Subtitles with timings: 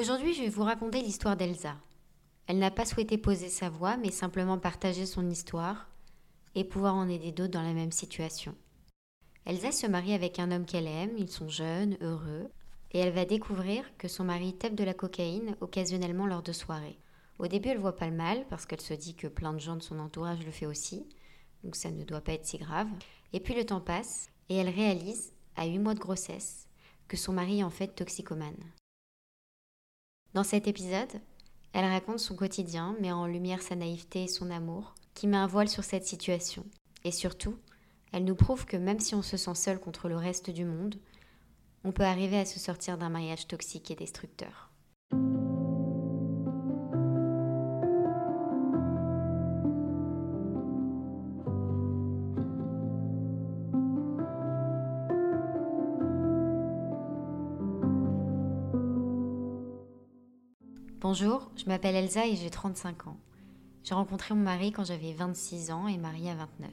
[0.00, 1.76] Aujourd'hui, je vais vous raconter l'histoire d'Elsa.
[2.46, 5.90] Elle n'a pas souhaité poser sa voix, mais simplement partager son histoire
[6.54, 8.54] et pouvoir en aider d'autres dans la même situation.
[9.44, 12.48] Elsa se marie avec un homme qu'elle aime, ils sont jeunes, heureux,
[12.92, 16.98] et elle va découvrir que son mari tape de la cocaïne occasionnellement lors de soirées.
[17.38, 19.76] Au début, elle voit pas le mal parce qu'elle se dit que plein de gens
[19.76, 21.06] de son entourage le fait aussi,
[21.62, 22.88] donc ça ne doit pas être si grave.
[23.34, 26.70] Et puis le temps passe et elle réalise, à 8 mois de grossesse,
[27.06, 28.56] que son mari est en fait toxicomane.
[30.32, 31.20] Dans cet épisode,
[31.72, 35.48] elle raconte son quotidien, met en lumière sa naïveté et son amour, qui met un
[35.48, 36.64] voile sur cette situation.
[37.02, 37.56] Et surtout,
[38.12, 40.94] elle nous prouve que même si on se sent seul contre le reste du monde,
[41.82, 44.69] on peut arriver à se sortir d'un mariage toxique et destructeur.
[61.12, 63.16] Bonjour, je m'appelle Elsa et j'ai 35 ans.
[63.82, 66.70] J'ai rencontré mon mari quand j'avais 26 ans et marié à 29.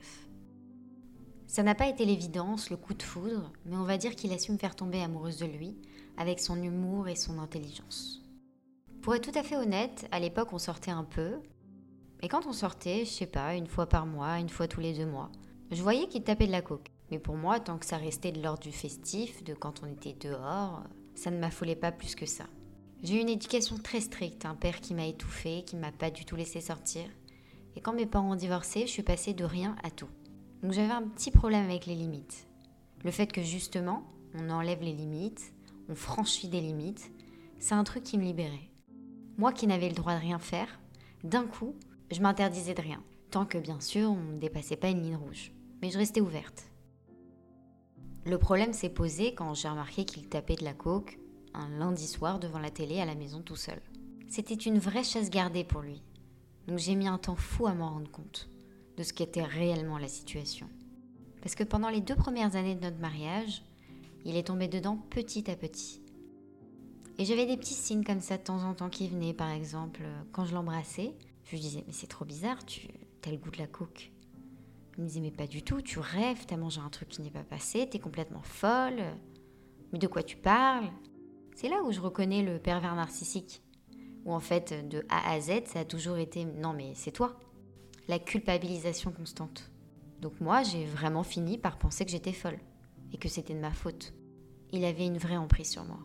[1.47, 4.37] Ça n'a pas été l'évidence, le coup de foudre, mais on va dire qu'il a
[4.37, 5.75] su me faire tomber amoureuse de lui,
[6.17, 8.21] avec son humour et son intelligence.
[9.01, 11.39] Pour être tout à fait honnête, à l'époque on sortait un peu,
[12.21, 14.93] et quand on sortait, je sais pas, une fois par mois, une fois tous les
[14.93, 15.31] deux mois,
[15.71, 16.91] je voyais qu'il tapait de la coke.
[17.09, 20.13] Mais pour moi, tant que ça restait de l'ordre du festif, de quand on était
[20.13, 20.83] dehors,
[21.15, 22.45] ça ne m'affolait pas plus que ça.
[23.03, 26.25] J'ai eu une éducation très stricte, un père qui m'a étouffée, qui m'a pas du
[26.25, 27.05] tout laissé sortir.
[27.75, 30.09] Et quand mes parents ont divorcé, je suis passée de rien à tout.
[30.63, 32.47] Donc j'avais un petit problème avec les limites.
[33.03, 35.53] Le fait que justement, on enlève les limites,
[35.89, 37.11] on franchit des limites,
[37.59, 38.71] c'est un truc qui me libérait.
[39.37, 40.79] Moi qui n'avais le droit de rien faire,
[41.23, 41.75] d'un coup,
[42.11, 43.03] je m'interdisais de rien.
[43.29, 45.51] Tant que bien sûr, on ne dépassait pas une ligne rouge.
[45.83, 46.71] Mais je restais ouverte.
[48.25, 51.19] Le problème s'est posé quand j'ai remarqué qu'il tapait de la coke
[51.57, 53.81] un lundi soir devant la télé à la maison tout seul.
[54.29, 56.01] C'était une vraie chasse gardée pour lui.
[56.67, 58.49] Donc j'ai mis un temps fou à m'en rendre compte
[58.97, 60.67] de ce qu'était réellement la situation.
[61.41, 63.63] Parce que pendant les deux premières années de notre mariage,
[64.25, 66.01] il est tombé dedans petit à petit.
[67.17, 70.01] Et j'avais des petits signes comme ça de temps en temps qui venaient, par exemple,
[70.31, 71.15] quand je l'embrassais,
[71.45, 72.87] je lui disais, mais c'est trop bizarre, tu
[73.25, 74.11] as le goût de la coke.
[74.97, 77.31] Il me disait, mais pas du tout, tu rêves, t'as mangé un truc qui n'est
[77.31, 79.01] pas passé, t'es complètement folle.
[79.93, 80.89] Mais de quoi tu parles?
[81.57, 83.63] C'est là où je reconnais le pervers narcissique.
[84.25, 87.35] Où en fait, de A à Z, ça a toujours été, non mais c'est toi
[88.07, 89.71] la culpabilisation constante.
[90.21, 92.59] Donc moi, j'ai vraiment fini par penser que j'étais folle
[93.11, 94.13] et que c'était de ma faute.
[94.71, 95.97] Il avait une vraie emprise sur moi.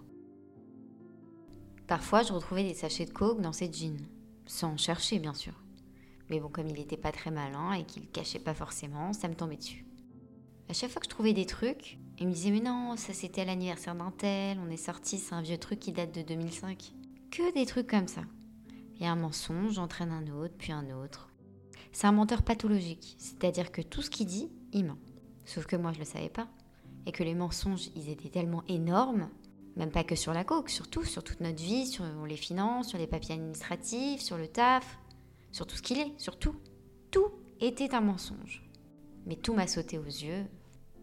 [1.86, 4.08] Parfois, je retrouvais des sachets de coke dans ses jeans,
[4.46, 5.52] sans chercher bien sûr.
[6.30, 9.34] Mais bon, comme il n'était pas très malin et qu'il cachait pas forcément, ça me
[9.34, 9.84] tombait dessus.
[10.70, 13.44] À chaque fois que je trouvais des trucs, il me disait Mais non, ça c'était
[13.44, 16.92] l'anniversaire d'un tel, on est sorti, c'est un vieux truc qui date de 2005.
[17.32, 18.22] Que des trucs comme ça.
[19.00, 21.30] Et un mensonge entraîne un autre, puis un autre.
[21.90, 24.98] C'est un menteur pathologique, c'est-à-dire que tout ce qu'il dit, il ment.
[25.44, 26.46] Sauf que moi, je le savais pas.
[27.06, 29.28] Et que les mensonges, ils étaient tellement énormes,
[29.74, 32.98] même pas que sur la coque, surtout sur toute notre vie, sur les finances, sur
[32.98, 34.98] les papiers administratifs, sur le taf,
[35.50, 36.54] sur tout ce qu'il est, sur tout.
[37.10, 38.62] Tout était un mensonge.
[39.26, 40.46] Mais tout m'a sauté aux yeux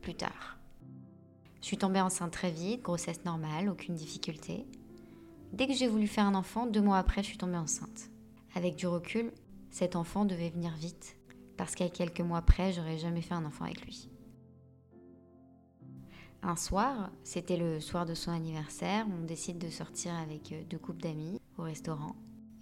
[0.01, 0.59] plus tard.
[1.62, 4.66] Je suis tombée enceinte très vite, grossesse normale, aucune difficulté.
[5.52, 8.09] Dès que j'ai voulu faire un enfant, deux mois après, je suis tombée enceinte.
[8.56, 9.31] Avec du recul,
[9.72, 11.18] cet enfant devait venir vite,
[11.58, 14.09] parce qu'à quelques mois près, j'aurais jamais fait un enfant avec lui.
[16.42, 20.78] Un soir, c'était le soir de son anniversaire, on décide de sortir avec euh, deux
[20.78, 22.16] couples d'amis au restaurant.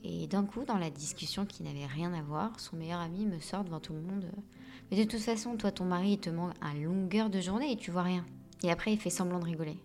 [0.03, 3.39] Et d'un coup, dans la discussion qui n'avait rien à voir, son meilleur ami me
[3.39, 4.25] sort devant tout le monde.
[4.25, 4.41] Euh,
[4.89, 7.77] Mais de toute façon, toi, ton mari, il te manque à longueur de journée et
[7.77, 8.25] tu vois rien.
[8.63, 9.77] Et après, il fait semblant de rigoler.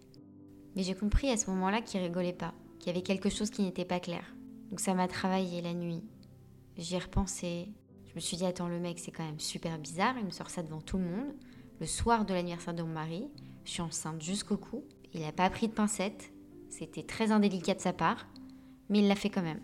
[0.74, 3.62] Mais j'ai compris à ce moment-là qu'il rigolait pas, qu'il y avait quelque chose qui
[3.62, 4.24] n'était pas clair.
[4.70, 6.02] Donc ça m'a travaillé la nuit.
[6.76, 7.68] J'y ai repensé.
[8.08, 10.14] Je me suis dit, attends, le mec, c'est quand même super bizarre.
[10.18, 11.34] Il me sort ça devant tout le monde.
[11.80, 13.28] Le soir de l'anniversaire de mon mari,
[13.64, 14.84] je suis enceinte jusqu'au cou.
[15.12, 16.32] Il n'a pas pris de pincette.
[16.70, 18.26] C'était très indélicat de sa part.
[18.88, 19.60] Mais il l'a fait quand même.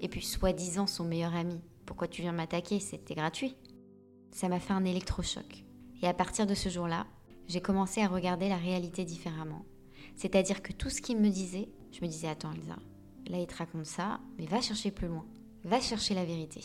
[0.00, 1.60] Et puis, soi-disant, son meilleur ami.
[1.86, 2.78] Pourquoi tu viens m'attaquer?
[2.78, 3.56] C'était gratuit.
[4.30, 5.64] Ça m'a fait un électrochoc.
[6.02, 7.06] Et à partir de ce jour-là,
[7.46, 9.64] j'ai commencé à regarder la réalité différemment.
[10.16, 12.76] C'est-à-dire que tout ce qu'il me disait, je me disais, attends Elsa,
[13.26, 15.26] là il te raconte ça, mais va chercher plus loin
[15.64, 16.60] va chercher la vérité.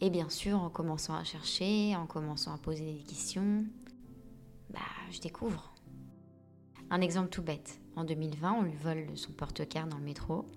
[0.00, 3.64] Et bien sûr, en commençant à chercher, en commençant à poser des questions,
[4.70, 4.80] bah,
[5.10, 5.72] je découvre.
[6.90, 7.80] Un exemple tout bête.
[7.96, 10.50] En 2020, on lui vole son porte-carte dans le métro.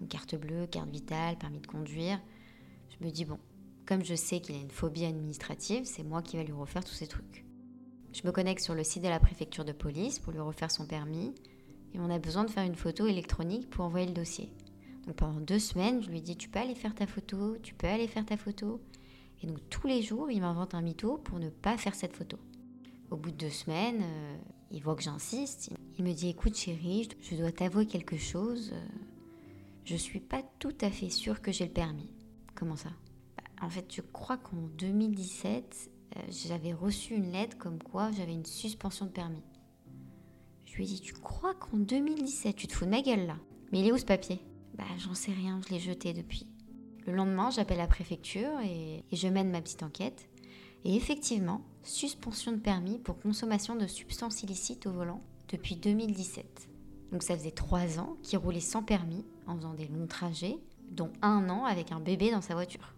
[0.00, 2.20] Donc carte bleue, carte vitale, permis de conduire.
[2.88, 3.38] Je me dis, bon,
[3.84, 6.94] comme je sais qu'il a une phobie administrative, c'est moi qui vais lui refaire tous
[6.94, 7.44] ces trucs.
[8.14, 10.86] Je me connecte sur le site de la préfecture de police pour lui refaire son
[10.86, 11.34] permis.
[11.92, 14.52] Et on a besoin de faire une photo électronique pour envoyer le dossier.
[15.06, 17.88] Donc pendant deux semaines, je lui dit Tu peux aller faire ta photo, tu peux
[17.88, 18.80] aller faire ta photo.
[19.42, 22.38] Et donc tous les jours, il m'invente un mytho pour ne pas faire cette photo.
[23.10, 24.36] Au bout de deux semaines, euh,
[24.70, 25.70] il voit que j'insiste.
[25.98, 28.70] Il me dit Écoute, chérie, je dois t'avouer quelque chose.
[28.72, 28.86] Euh,
[29.84, 32.10] je suis pas tout à fait sûre que j'ai le permis.
[32.54, 32.90] Comment ça?
[33.36, 35.93] Bah, En fait, je crois qu'en 2017, euh,
[36.28, 39.42] j'avais reçu une lettre comme quoi j'avais une suspension de permis.
[40.64, 43.36] Je lui ai dit Tu crois qu'en 2017, tu te fous de ma gueule là?
[43.72, 44.40] Mais il est où ce papier?
[44.76, 46.46] Bah, j'en sais rien, je l'ai jeté depuis.
[47.06, 50.28] Le lendemain, j'appelle la préfecture et, et je mène ma petite enquête.
[50.84, 56.68] Et effectivement, suspension de permis pour consommation de substances illicites au volant depuis 2017.
[57.12, 60.58] Donc ça faisait trois ans qu'il roulait sans permis en faisant des longs trajets,
[60.90, 62.94] dont un an avec un bébé dans sa voiture.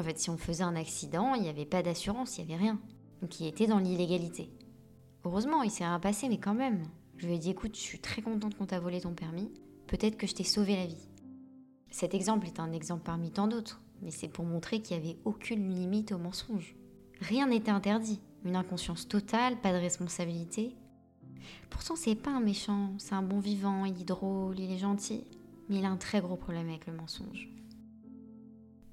[0.00, 2.62] En fait, si on faisait un accident, il n'y avait pas d'assurance, il n'y avait
[2.62, 2.80] rien.
[3.20, 4.50] Donc il était dans l'illégalité.
[5.26, 6.84] Heureusement, il s'est rien passé, mais quand même.
[7.18, 9.52] Je lui ai dit écoute, je suis très contente qu'on t'a volé ton permis.
[9.88, 11.10] Peut-être que je t'ai sauvé la vie.
[11.90, 15.18] Cet exemple est un exemple parmi tant d'autres, mais c'est pour montrer qu'il n'y avait
[15.26, 16.76] aucune limite au mensonge.
[17.20, 18.22] Rien n'était interdit.
[18.46, 20.74] Une inconscience totale, pas de responsabilité.
[21.68, 25.24] Pourtant, c'est pas un méchant, c'est un bon vivant, il est drôle, il est gentil,
[25.68, 27.50] mais il a un très gros problème avec le mensonge.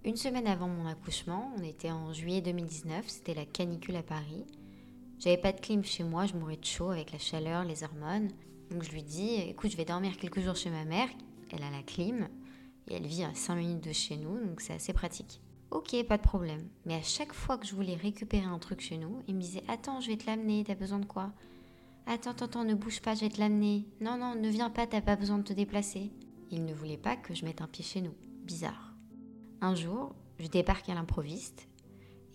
[0.08, 4.46] Une semaine avant mon accouchement, on était en juillet 2019, c'était la canicule à Paris.
[5.20, 8.30] J'avais pas de clim chez moi, je mourais de chaud avec la chaleur, les hormones.
[8.72, 11.10] Donc je lui dis écoute, je vais dormir quelques jours chez ma mère,
[11.52, 12.30] elle a la clim,
[12.88, 15.42] et elle vit à 5 minutes de chez nous, donc c'est assez pratique.
[15.72, 16.70] Ok, pas de problème.
[16.86, 19.64] Mais à chaque fois que je voulais récupérer un truc chez nous, il me disait
[19.68, 21.34] Attends, je vais te l'amener, t'as besoin de quoi?
[22.06, 23.86] Attends, attends, attends, ne bouge pas, je vais te l'amener.
[24.00, 26.14] Non, non, ne viens pas, t'as pas besoin de te déplacer.
[26.50, 28.16] Il ne voulait pas que je mette un pied chez nous.
[28.46, 28.87] Bizarre.
[29.60, 31.68] Un jour, je débarque à l'improviste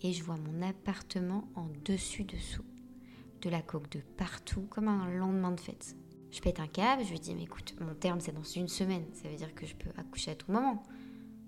[0.01, 2.65] et je vois mon appartement en dessus-dessous.
[3.41, 5.95] De la coque de partout, comme un lendemain de fête.
[6.31, 9.05] Je pète un câble, je lui dis Mais écoute, mon terme c'est dans une semaine,
[9.13, 10.83] ça veut dire que je peux accoucher à tout moment.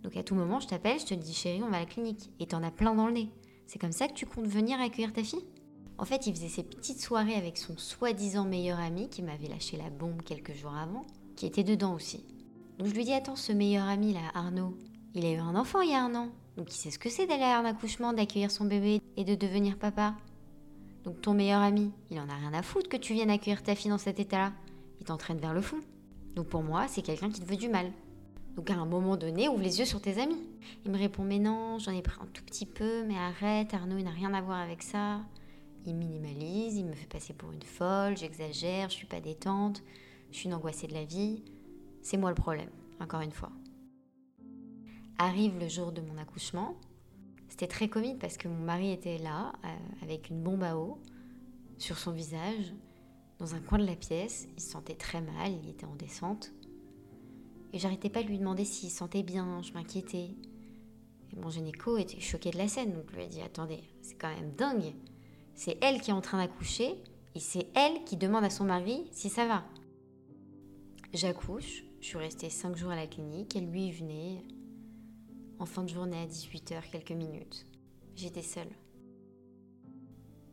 [0.04, 2.32] Donc à tout moment, je t'appelle, je te dis chérie, on va à la clinique.
[2.40, 3.30] Et t'en as plein dans le nez.
[3.68, 5.46] C'est comme ça que tu comptes venir accueillir ta fille?
[5.98, 9.76] En fait, il faisait ses petites soirées avec son soi-disant meilleur ami qui m'avait lâché
[9.76, 11.06] la bombe quelques jours avant,
[11.36, 12.24] qui était dedans aussi.
[12.78, 14.78] Donc je lui dis attends, ce meilleur ami là, Arnaud,
[15.16, 16.30] il a eu un enfant il y a un an.
[16.58, 19.36] Donc il sait ce que c'est d'aller à un accouchement, d'accueillir son bébé et de
[19.36, 20.14] devenir papa.
[21.06, 23.76] Donc ton meilleur ami, il en a rien à foutre que tu viennes accueillir ta
[23.76, 24.52] fille dans cet état-là.
[25.00, 25.80] Il t'entraîne vers le fond.
[26.36, 27.92] Donc pour moi, c'est quelqu'un qui te veut du mal.
[28.58, 30.42] Donc à un moment donné, ouvre les yeux sur tes amis.
[30.84, 33.98] Il me répond mais non, j'en ai pris un tout petit peu, mais arrête, Arnaud,
[33.98, 35.22] il n'a rien à voir avec ça.
[35.86, 39.82] Il minimalise, il me fait passer pour une folle, j'exagère, je suis pas détente,
[40.32, 41.44] je suis une angoissée de la vie.
[42.02, 42.70] C'est moi le problème,
[43.00, 43.52] encore une fois.
[45.18, 46.76] Arrive le jour de mon accouchement.
[47.48, 49.68] C'était très comique parce que mon mari était là, euh,
[50.02, 51.00] avec une bombe à eau
[51.78, 52.74] sur son visage,
[53.40, 54.50] dans un coin de la pièce.
[54.58, 56.52] Il se sentait très mal, il était en descente.
[57.72, 60.32] Et j'arrêtais pas de lui demander s'il sentait bien, je m'inquiétais.
[61.32, 64.16] Et mon gynéco était choqué de la scène, donc je lui ai dit Attendez, c'est
[64.16, 64.94] quand même dingue.
[65.54, 66.94] C'est elle qui est en train d'accoucher,
[67.36, 69.64] et c'est elle qui demande à son mari si ça va.
[71.14, 74.44] J'accouche, je suis restée 5 jours à la clinique, et lui venait
[75.60, 77.66] en fin de journée à 18h, quelques minutes.
[78.16, 78.70] J'étais seule.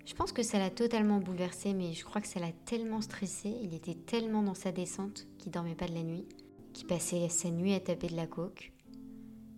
[0.04, 3.54] Je pense que ça l'a totalement bouleversé, mais je crois que ça l'a tellement stressé,
[3.62, 6.26] il était tellement dans sa descente qu'il dormait pas de la nuit
[6.72, 8.72] qui passait sa nuit à taper de la coke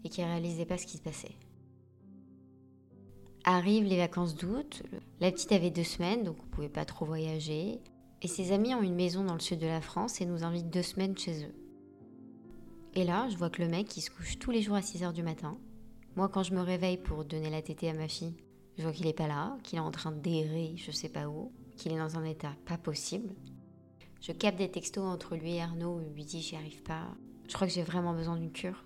[0.04, 1.36] et qui réalisait pas ce qui se passait.
[3.44, 4.82] Arrivent les vacances d'août,
[5.20, 7.80] la petite avait deux semaines donc on pouvait pas trop voyager
[8.22, 10.70] et ses amis ont une maison dans le sud de la France et nous invitent
[10.70, 11.54] deux semaines chez eux.
[12.96, 15.12] Et là, je vois que le mec il se couche tous les jours à 6h
[15.12, 15.58] du matin.
[16.14, 18.36] Moi quand je me réveille pour donner la tétée à ma fille,
[18.78, 21.52] je vois qu'il est pas là, qu'il est en train d'errer je sais pas où,
[21.76, 23.34] qu'il est dans un état pas possible.
[24.20, 27.08] Je capte des textos entre lui et Arnaud il lui dit j'y arrive pas.
[27.48, 28.84] Je crois que j'ai vraiment besoin d'une cure.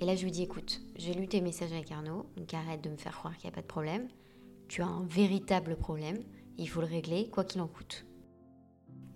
[0.00, 2.90] Et là, je lui dis écoute, j'ai lu tes messages avec Arnaud, donc arrête de
[2.90, 4.08] me faire croire qu'il n'y a pas de problème.
[4.68, 6.18] Tu as un véritable problème,
[6.58, 8.04] il faut le régler, quoi qu'il en coûte.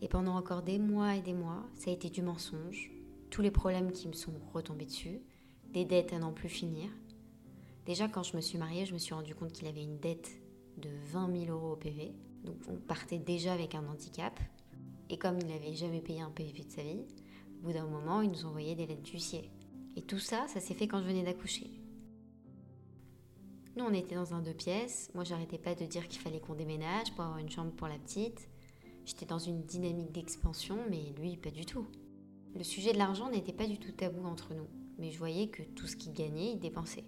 [0.00, 2.90] Et pendant encore des mois et des mois, ça a été du mensonge,
[3.30, 5.20] tous les problèmes qui me sont retombés dessus,
[5.72, 6.90] des dettes à n'en plus finir.
[7.86, 10.30] Déjà, quand je me suis mariée, je me suis rendu compte qu'il avait une dette
[10.78, 12.12] de 20 000 euros au PV.
[12.44, 14.38] Donc on partait déjà avec un handicap.
[15.08, 17.04] Et comme il n'avait jamais payé un PV de sa vie,
[17.58, 19.50] au bout d'un moment, il nous envoyait des lettres d'huissier.
[19.96, 21.70] Et tout ça, ça s'est fait quand je venais d'accoucher.
[23.76, 25.10] Nous, on était dans un deux pièces.
[25.14, 27.98] Moi, j'arrêtais pas de dire qu'il fallait qu'on déménage pour avoir une chambre pour la
[27.98, 28.48] petite.
[29.04, 31.86] J'étais dans une dynamique d'expansion, mais lui, pas du tout.
[32.56, 34.66] Le sujet de l'argent n'était pas du tout tabou entre nous,
[34.98, 37.04] mais je voyais que tout ce qu'il gagnait, il dépensait.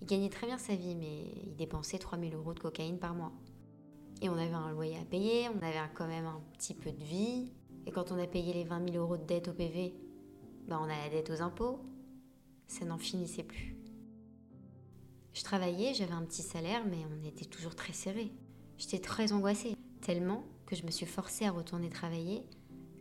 [0.00, 3.32] Il gagnait très bien sa vie, mais il dépensait 3000 euros de cocaïne par mois.
[4.22, 7.04] Et on avait un loyer à payer, on avait quand même un petit peu de
[7.04, 7.52] vie.
[7.86, 9.94] Et quand on a payé les 20 000 euros de dette au PV,
[10.66, 11.80] ben on a la dette aux impôts.
[12.66, 13.76] Ça n'en finissait plus.
[15.34, 18.32] Je travaillais, j'avais un petit salaire, mais on était toujours très serré.
[18.78, 22.42] J'étais très angoissée, tellement que je me suis forcée à retourner travailler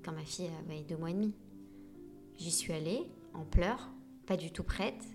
[0.03, 1.33] quand ma fille avait deux mois et demi.
[2.37, 3.89] J'y suis allée, en pleurs,
[4.25, 5.05] pas du tout prête.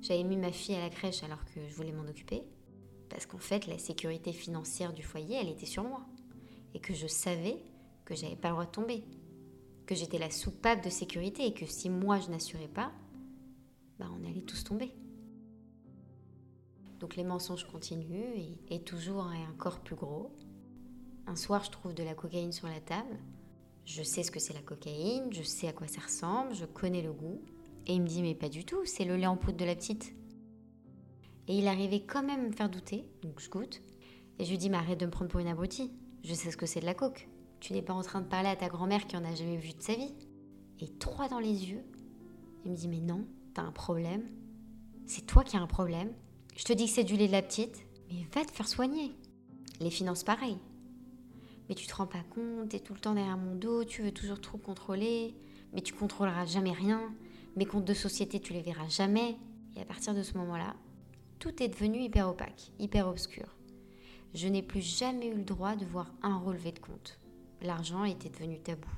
[0.00, 2.42] J'avais mis ma fille à la crèche alors que je voulais m'en occuper.
[3.08, 6.06] Parce qu'en fait, la sécurité financière du foyer, elle était sur moi.
[6.74, 7.58] Et que je savais
[8.04, 9.04] que j'avais pas le droit de tomber.
[9.86, 12.92] Que j'étais la soupape de sécurité et que si moi je n'assurais pas,
[13.98, 14.92] bah on allait tous tomber.
[17.00, 20.32] Donc les mensonges continuent et, et toujours un corps plus gros.
[21.26, 23.18] Un soir, je trouve de la cocaïne sur la table.
[23.92, 27.02] Je sais ce que c'est la cocaïne, je sais à quoi ça ressemble, je connais
[27.02, 27.42] le goût.
[27.88, 29.74] Et il me dit, mais pas du tout, c'est le lait en poudre de la
[29.74, 30.14] petite.
[31.48, 33.82] Et il arrivait quand même à me faire douter, donc je goûte.
[34.38, 35.90] Et je lui dis, mais arrête de me prendre pour une abrutie.
[36.22, 37.28] Je sais ce que c'est de la coke.
[37.58, 39.72] Tu n'es pas en train de parler à ta grand-mère qui en a jamais vu
[39.72, 40.14] de sa vie.
[40.78, 41.82] Et trois dans les yeux.
[42.64, 44.22] Il me dit, mais non, t'as un problème.
[45.06, 46.12] C'est toi qui as un problème.
[46.54, 49.16] Je te dis que c'est du lait de la petite, mais va te faire soigner.
[49.80, 50.58] Les finances, pareil.
[51.70, 54.10] Mais tu te rends pas compte, t'es tout le temps derrière mon dos, tu veux
[54.10, 55.36] toujours trop contrôler,
[55.72, 57.14] mais tu contrôleras jamais rien.
[57.54, 59.36] Mes comptes de société, tu les verras jamais.
[59.76, 60.74] Et à partir de ce moment-là,
[61.38, 63.56] tout est devenu hyper opaque, hyper obscur.
[64.34, 67.20] Je n'ai plus jamais eu le droit de voir un relevé de compte.
[67.62, 68.90] L'argent était devenu tabou.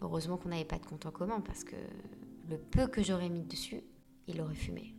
[0.00, 1.74] Heureusement qu'on n'avait pas de compte en commun parce que
[2.48, 3.82] le peu que j'aurais mis dessus,
[4.28, 4.94] il aurait fumé.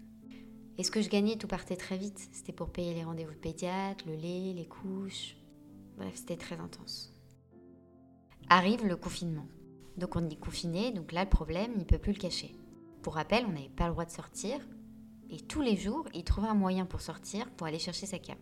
[0.77, 2.27] Et ce que je gagnais, tout partait très vite.
[2.33, 5.37] C'était pour payer les rendez-vous de pédiatre, le lait, les couches.
[5.99, 7.13] Bref, c'était très intense.
[8.49, 9.45] Arrive le confinement.
[9.97, 12.55] Donc on est confiné, donc là le problème, il ne peut plus le cacher.
[13.03, 14.59] Pour rappel, on n'avait pas le droit de sortir,
[15.29, 18.37] et tous les jours, il trouvait un moyen pour sortir, pour aller chercher sa cam.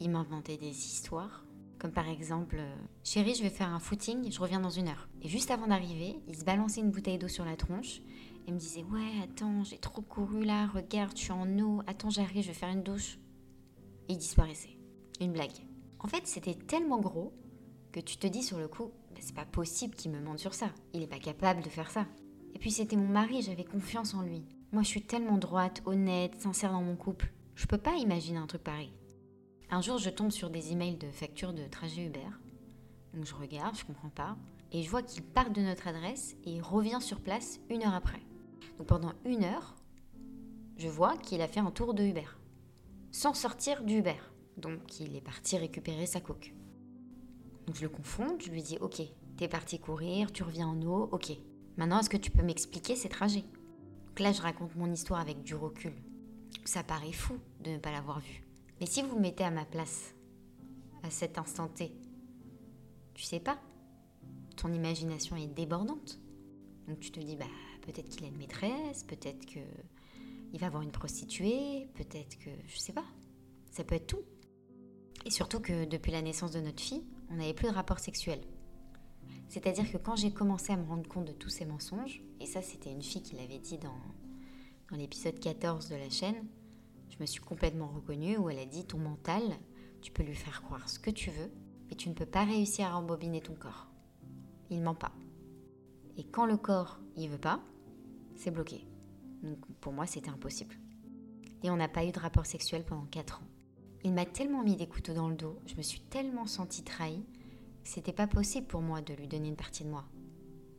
[0.00, 1.44] Il m'inventait des histoires,
[1.78, 2.60] comme par exemple
[3.04, 5.08] Chérie, je vais faire un footing, je reviens dans une heure.
[5.22, 8.00] Et juste avant d'arriver, il se balançait une bouteille d'eau sur la tronche
[8.46, 12.10] et me disait Ouais, attends, j'ai trop couru là, regarde, je suis en eau, attends,
[12.10, 13.18] j'arrive, je vais faire une douche.
[14.08, 14.78] Et il disparaissait.
[15.20, 15.69] Une blague.
[16.02, 17.32] En fait, c'était tellement gros
[17.92, 20.54] que tu te dis sur le coup bah, C'est pas possible qu'il me mente sur
[20.54, 20.70] ça.
[20.92, 22.06] Il n'est pas capable de faire ça.
[22.54, 24.44] Et puis c'était mon mari, j'avais confiance en lui.
[24.72, 27.32] Moi, je suis tellement droite, honnête, sincère dans mon couple.
[27.54, 28.92] Je peux pas imaginer un truc pareil.
[29.70, 32.28] Un jour, je tombe sur des emails de facture de trajet Uber.
[33.14, 34.36] Donc je regarde, je comprends pas.
[34.72, 38.22] Et je vois qu'il part de notre adresse et revient sur place une heure après.
[38.78, 39.76] Donc pendant une heure,
[40.76, 42.26] je vois qu'il a fait un tour de Uber.
[43.10, 44.16] Sans sortir du Uber.
[44.60, 46.54] Donc il est parti récupérer sa coque.
[47.74, 49.02] Je le confonds, je lui dis Ok,
[49.36, 51.32] t'es parti courir, tu reviens en eau, ok.
[51.76, 53.44] Maintenant, est-ce que tu peux m'expliquer ces trajets?
[54.06, 55.92] Donc là, je raconte mon histoire avec du recul.
[56.64, 58.44] Ça paraît fou de ne pas l'avoir vu.
[58.80, 60.14] Mais si vous vous mettez à ma place,
[61.02, 61.92] à cet instant T,
[63.14, 63.58] tu sais pas.
[64.56, 66.20] Ton imagination est débordante.
[66.88, 67.46] Donc tu te dis, bah,
[67.82, 69.60] peut-être qu'il a une maîtresse, peut-être que
[70.52, 72.50] il va avoir une prostituée, peut-être que.
[72.66, 73.04] Je sais pas.
[73.70, 74.24] Ça peut être tout.
[75.24, 78.40] Et surtout que depuis la naissance de notre fille, on n'avait plus de rapport sexuel.
[79.48, 82.62] C'est-à-dire que quand j'ai commencé à me rendre compte de tous ces mensonges, et ça
[82.62, 86.46] c'était une fille qui l'avait dit dans, l'épisode 14 de la chaîne,
[87.10, 89.42] je me suis complètement reconnue où elle a dit ton mental,
[90.02, 91.50] tu peux lui faire croire ce que tu veux,
[91.88, 93.88] mais tu ne peux pas réussir à rembobiner ton corps.
[94.70, 95.12] Il ment pas.
[96.16, 97.60] Et quand le corps, il veut pas,
[98.36, 98.86] c'est bloqué.
[99.42, 100.76] Donc pour moi, c'était impossible.
[101.62, 103.49] Et on n'a pas eu de rapport sexuel pendant 4 ans.
[104.04, 107.24] Il m'a tellement mis des couteaux dans le dos, je me suis tellement sentie trahie
[107.84, 110.04] c'était pas possible pour moi de lui donner une partie de moi,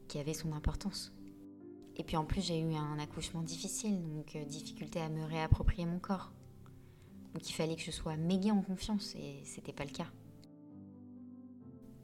[0.08, 1.14] qui avait son importance.
[1.98, 5.86] Et puis en plus, j'ai eu un accouchement difficile, donc euh, difficulté à me réapproprier
[5.86, 6.32] mon corps.
[7.34, 10.08] Donc il fallait que je sois méga en confiance, et c'était pas le cas.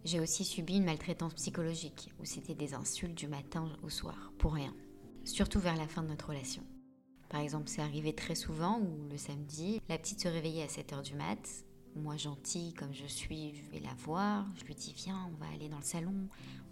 [0.04, 4.54] J'ai aussi subi une maltraitance psychologique, où c'était des insultes du matin au soir, pour
[4.54, 4.74] rien.
[5.24, 6.64] Surtout vers la fin de notre relation.
[7.30, 11.04] Par exemple, c'est arrivé très souvent où le samedi, la petite se réveillait à 7h
[11.04, 11.66] du mat,
[11.98, 14.46] moi, gentille comme je suis, je vais la voir.
[14.56, 16.14] Je lui dis Viens, on va aller dans le salon,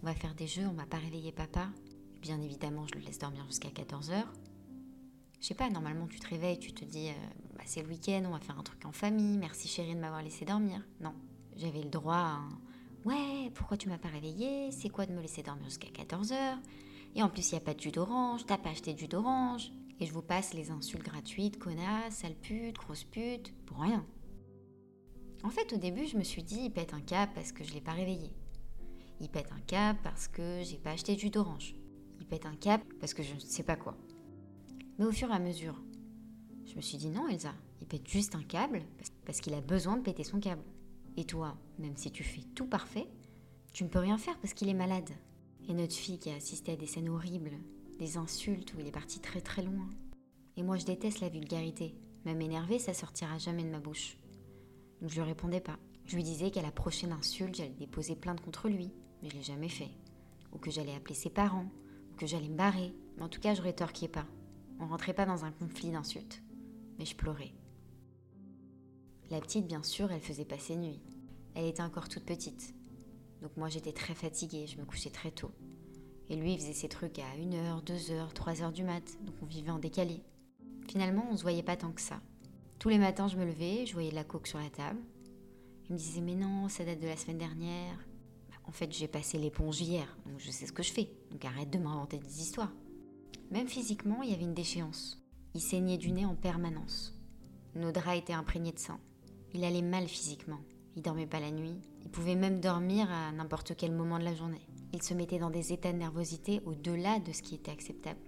[0.02, 1.68] on va faire des jeux, on va pas réveiller papa.
[2.22, 4.24] Bien évidemment, je le laisse dormir jusqu'à 14h.
[5.40, 7.12] Je sais pas, normalement, tu te réveilles, tu te dis euh,
[7.56, 10.22] bah, C'est le week-end, on va faire un truc en famille, merci chérie de m'avoir
[10.22, 10.80] laissé dormir.
[11.00, 11.14] Non,
[11.56, 12.40] j'avais le droit
[13.04, 16.56] Ouais, pourquoi tu m'as pas réveillé C'est quoi de me laisser dormir jusqu'à 14h
[17.14, 19.08] Et en plus, il n'y a pas de jus d'orange, t'as pas acheté de jus
[19.08, 19.70] d'orange.
[19.98, 24.04] Et je vous passe les insultes gratuites, connasse, sale pute, grosse pute, pour rien.
[25.42, 27.72] En fait, au début, je me suis dit, il pète un cap parce que je
[27.72, 28.32] l'ai pas réveillé.
[29.20, 31.74] Il pète un cap parce que j'ai pas acheté du d'orange.
[32.20, 33.96] Il pète un cap parce que je ne sais pas quoi.
[34.98, 35.80] Mais au fur et à mesure,
[36.66, 38.82] je me suis dit non, Elsa, il pète juste un câble
[39.24, 40.64] parce qu'il a besoin de péter son câble.
[41.16, 43.06] Et toi, même si tu fais tout parfait,
[43.72, 45.10] tu ne peux rien faire parce qu'il est malade.
[45.68, 47.58] Et notre fille qui a assisté à des scènes horribles,
[47.98, 49.88] des insultes où il est parti très très loin.
[50.56, 51.94] Et moi, je déteste la vulgarité.
[52.24, 54.16] Même énervée, ça sortira jamais de ma bouche.
[55.00, 55.78] Donc je lui répondais pas.
[56.06, 59.42] Je lui disais qu'à la prochaine insulte, j'allais déposer plainte contre lui, mais je l'ai
[59.42, 59.90] jamais fait.
[60.52, 61.70] Ou que j'allais appeler ses parents,
[62.12, 62.94] ou que j'allais me barrer.
[63.16, 64.26] Mais en tout cas, je rétorquais pas.
[64.80, 66.42] On rentrait pas dans un conflit d'insultes.
[66.98, 67.52] Mais je pleurais.
[69.30, 71.02] La petite, bien sûr, elle faisait pas ses nuits.
[71.54, 72.74] Elle était encore toute petite.
[73.42, 75.50] Donc moi, j'étais très fatiguée, je me couchais très tôt.
[76.28, 79.70] Et lui, il faisait ses trucs à 1h, 2h, 3h du mat, donc on vivait
[79.70, 80.22] en décalé.
[80.88, 82.20] Finalement, on se voyait pas tant que ça.
[82.78, 84.98] Tous les matins, je me levais, je voyais de la coke sur la table.
[85.88, 87.98] Il me disait, mais non, ça date de la semaine dernière.
[88.64, 91.08] En fait, j'ai passé l'éponge hier, donc je sais ce que je fais.
[91.30, 92.72] Donc arrête de m'inventer des histoires.
[93.50, 95.22] Même physiquement, il y avait une déchéance.
[95.54, 97.16] Il saignait du nez en permanence.
[97.76, 98.98] Nos draps étaient imprégnés de sang.
[99.54, 100.58] Il allait mal physiquement.
[100.96, 101.76] Il dormait pas la nuit.
[102.02, 104.66] Il pouvait même dormir à n'importe quel moment de la journée.
[104.96, 108.18] Il se mettait dans des états de nervosité au-delà de ce qui était acceptable.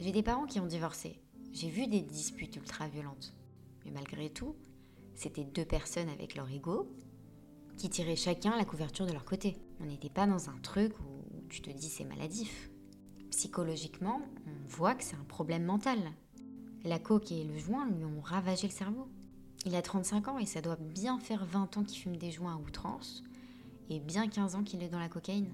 [0.00, 1.20] J'ai des parents qui ont divorcé.
[1.52, 3.32] J'ai vu des disputes ultra violentes.
[3.84, 4.56] Mais malgré tout,
[5.14, 6.90] c'était deux personnes avec leur ego
[7.76, 9.58] qui tiraient chacun la couverture de leur côté.
[9.78, 12.68] On n'était pas dans un truc où tu te dis c'est maladif.
[13.30, 16.00] Psychologiquement, on voit que c'est un problème mental.
[16.82, 19.06] La coque et le joint lui ont ravagé le cerveau.
[19.64, 22.56] Il a 35 ans et ça doit bien faire 20 ans qu'il fume des joints
[22.56, 23.22] à outrance
[23.90, 25.52] et bien 15 ans qu'il est dans la cocaïne.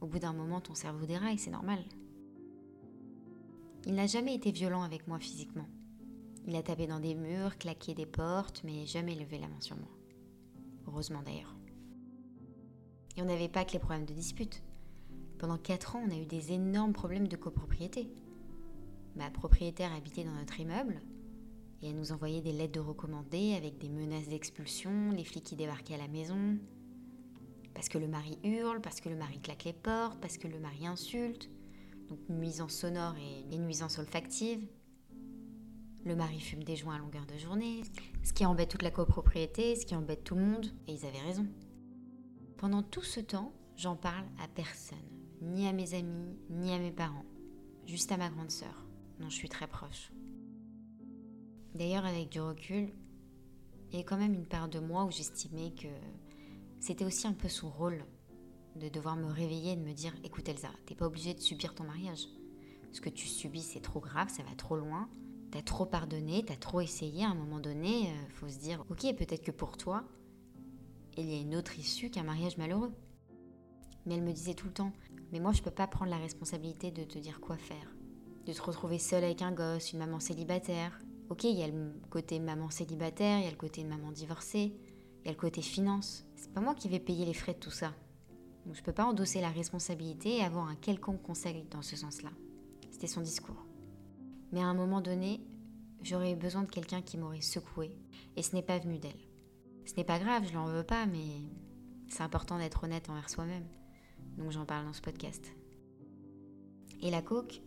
[0.00, 1.80] Au bout d'un moment, ton cerveau déraille, c'est normal.
[3.86, 5.66] Il n'a jamais été violent avec moi physiquement.
[6.46, 9.76] Il a tapé dans des murs, claqué des portes, mais jamais levé la main sur
[9.76, 9.88] moi.
[10.86, 11.56] Heureusement d'ailleurs.
[13.16, 14.62] Et on n'avait pas que les problèmes de dispute.
[15.38, 18.08] Pendant 4 ans, on a eu des énormes problèmes de copropriété.
[19.16, 21.00] Ma propriétaire habitait dans notre immeuble,
[21.82, 25.56] et elle nous envoyait des lettres de recommandés avec des menaces d'expulsion, les flics qui
[25.56, 26.58] débarquaient à la maison.
[27.76, 30.58] Parce que le mari hurle, parce que le mari claque les portes, parce que le
[30.58, 31.50] mari insulte.
[32.08, 34.66] Donc nuisance sonore et, nuisance olfactive.
[36.06, 37.82] Le mari fume des joints à longueur de journée,
[38.24, 41.20] ce qui embête toute la copropriété, ce qui embête tout le monde, et ils avaient
[41.20, 41.46] raison.
[42.56, 44.96] Pendant tout ce temps, j'en parle à personne,
[45.42, 47.26] ni à mes amis, ni à mes parents,
[47.84, 48.86] juste à ma grande sœur,
[49.20, 50.12] dont je suis très proche.
[51.74, 52.88] D'ailleurs, avec du recul,
[53.92, 55.88] il y a quand même une part de moi où j'estimais que
[56.86, 58.04] c'était aussi un peu son rôle
[58.76, 61.74] de devoir me réveiller et de me dire écoute Elsa, t'es pas obligée de subir
[61.74, 62.28] ton mariage.
[62.92, 65.08] Ce que tu subis, c'est trop grave, ça va trop loin.
[65.50, 67.24] T'as trop pardonné, t'as trop essayé.
[67.24, 70.04] À un moment donné, euh, faut se dire ok, peut-être que pour toi,
[71.16, 72.92] il y a une autre issue qu'un mariage malheureux.
[74.04, 74.92] Mais elle me disait tout le temps
[75.32, 77.96] mais moi je peux pas prendre la responsabilité de te dire quoi faire.
[78.46, 80.96] De te retrouver seule avec un gosse, une maman célibataire,
[81.28, 84.76] Ok, il y a le côté maman célibataire, il y a le côté maman divorcée,
[85.26, 86.24] il y a le côté finance.
[86.36, 87.92] C'est pas moi qui vais payer les frais de tout ça.
[88.64, 92.30] Donc je peux pas endosser la responsabilité et avoir un quelconque conseil dans ce sens-là.
[92.92, 93.66] C'était son discours.
[94.52, 95.40] Mais à un moment donné,
[96.00, 97.90] j'aurais eu besoin de quelqu'un qui m'aurait secoué.
[98.36, 99.18] Et ce n'est pas venu d'elle.
[99.84, 101.42] Ce n'est pas grave, je l'en veux pas, mais
[102.06, 103.66] c'est important d'être honnête envers soi-même.
[104.38, 105.44] Donc j'en parle dans ce podcast.
[107.00, 107.62] Et la coke,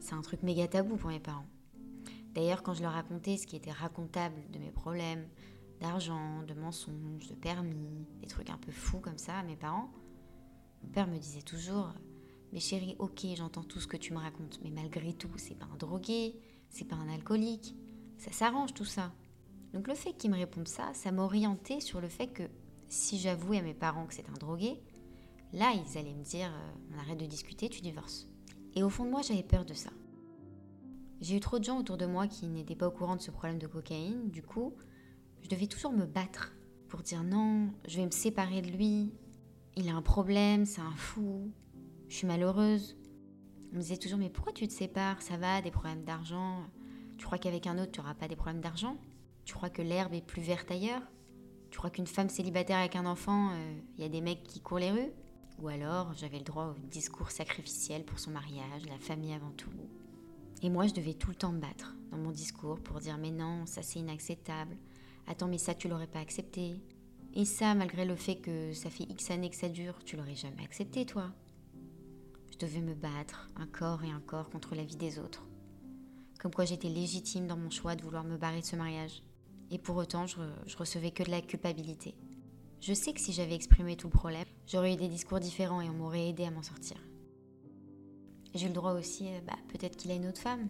[0.00, 1.46] c'est un truc méga tabou pour mes parents.
[2.34, 5.28] D'ailleurs, quand je leur racontais ce qui était racontable de mes problèmes,
[5.80, 9.90] d'argent, de mensonges, de permis, des trucs un peu fous comme ça à mes parents,
[10.82, 11.92] mon père me disait toujours
[12.52, 15.68] Mais chérie, ok, j'entends tout ce que tu me racontes, mais malgré tout, c'est pas
[15.72, 16.36] un drogué,
[16.68, 17.74] c'est pas un alcoolique,
[18.18, 19.12] ça s'arrange tout ça.
[19.72, 22.42] Donc le fait qu'ils me répondent ça, ça m'orientait sur le fait que
[22.88, 24.80] si j'avouais à mes parents que c'est un drogué,
[25.52, 28.26] là ils allaient me dire euh, On arrête de discuter, tu divorces.
[28.74, 29.90] Et au fond de moi, j'avais peur de ça.
[31.20, 33.30] J'ai eu trop de gens autour de moi qui n'étaient pas au courant de ce
[33.30, 34.30] problème de cocaïne.
[34.30, 34.74] Du coup,
[35.42, 36.54] je devais toujours me battre
[36.88, 39.12] pour dire non, je vais me séparer de lui.
[39.76, 41.50] Il a un problème, c'est un fou.
[42.08, 42.96] Je suis malheureuse.
[43.72, 45.22] On me disait toujours mais pourquoi tu te sépares?
[45.22, 46.64] Ça va, des problèmes d'argent.
[47.16, 48.96] Tu crois qu'avec un autre, tu n'auras pas des problèmes d'argent?
[49.44, 51.02] Tu crois que l'herbe est plus verte ailleurs?
[51.70, 53.50] Tu crois qu'une femme célibataire avec un enfant,
[53.98, 55.12] il euh, y a des mecs qui courent les rues?
[55.60, 59.70] Ou alors j'avais le droit au discours sacrificiel pour son mariage, la famille avant tout.
[60.62, 63.30] Et moi, je devais tout le temps me battre dans mon discours pour dire mais
[63.30, 64.76] non, ça c'est inacceptable.
[65.30, 66.74] Attends, mais ça tu l'aurais pas accepté.
[67.34, 70.34] Et ça, malgré le fait que ça fait X années que ça dure, tu l'aurais
[70.34, 71.30] jamais accepté, toi.
[72.50, 75.46] Je devais me battre, un corps et un corps, contre la vie des autres.
[76.40, 79.22] Comme quoi j'étais légitime dans mon choix de vouloir me barrer de ce mariage.
[79.70, 80.36] Et pour autant, je,
[80.76, 82.16] recevais que de la culpabilité.
[82.80, 85.88] Je sais que si j'avais exprimé tout le problème, j'aurais eu des discours différents et
[85.88, 86.96] on m'aurait aidé à m'en sortir.
[88.52, 90.66] J'ai le droit aussi, euh, bah, peut-être qu'il a une autre femme.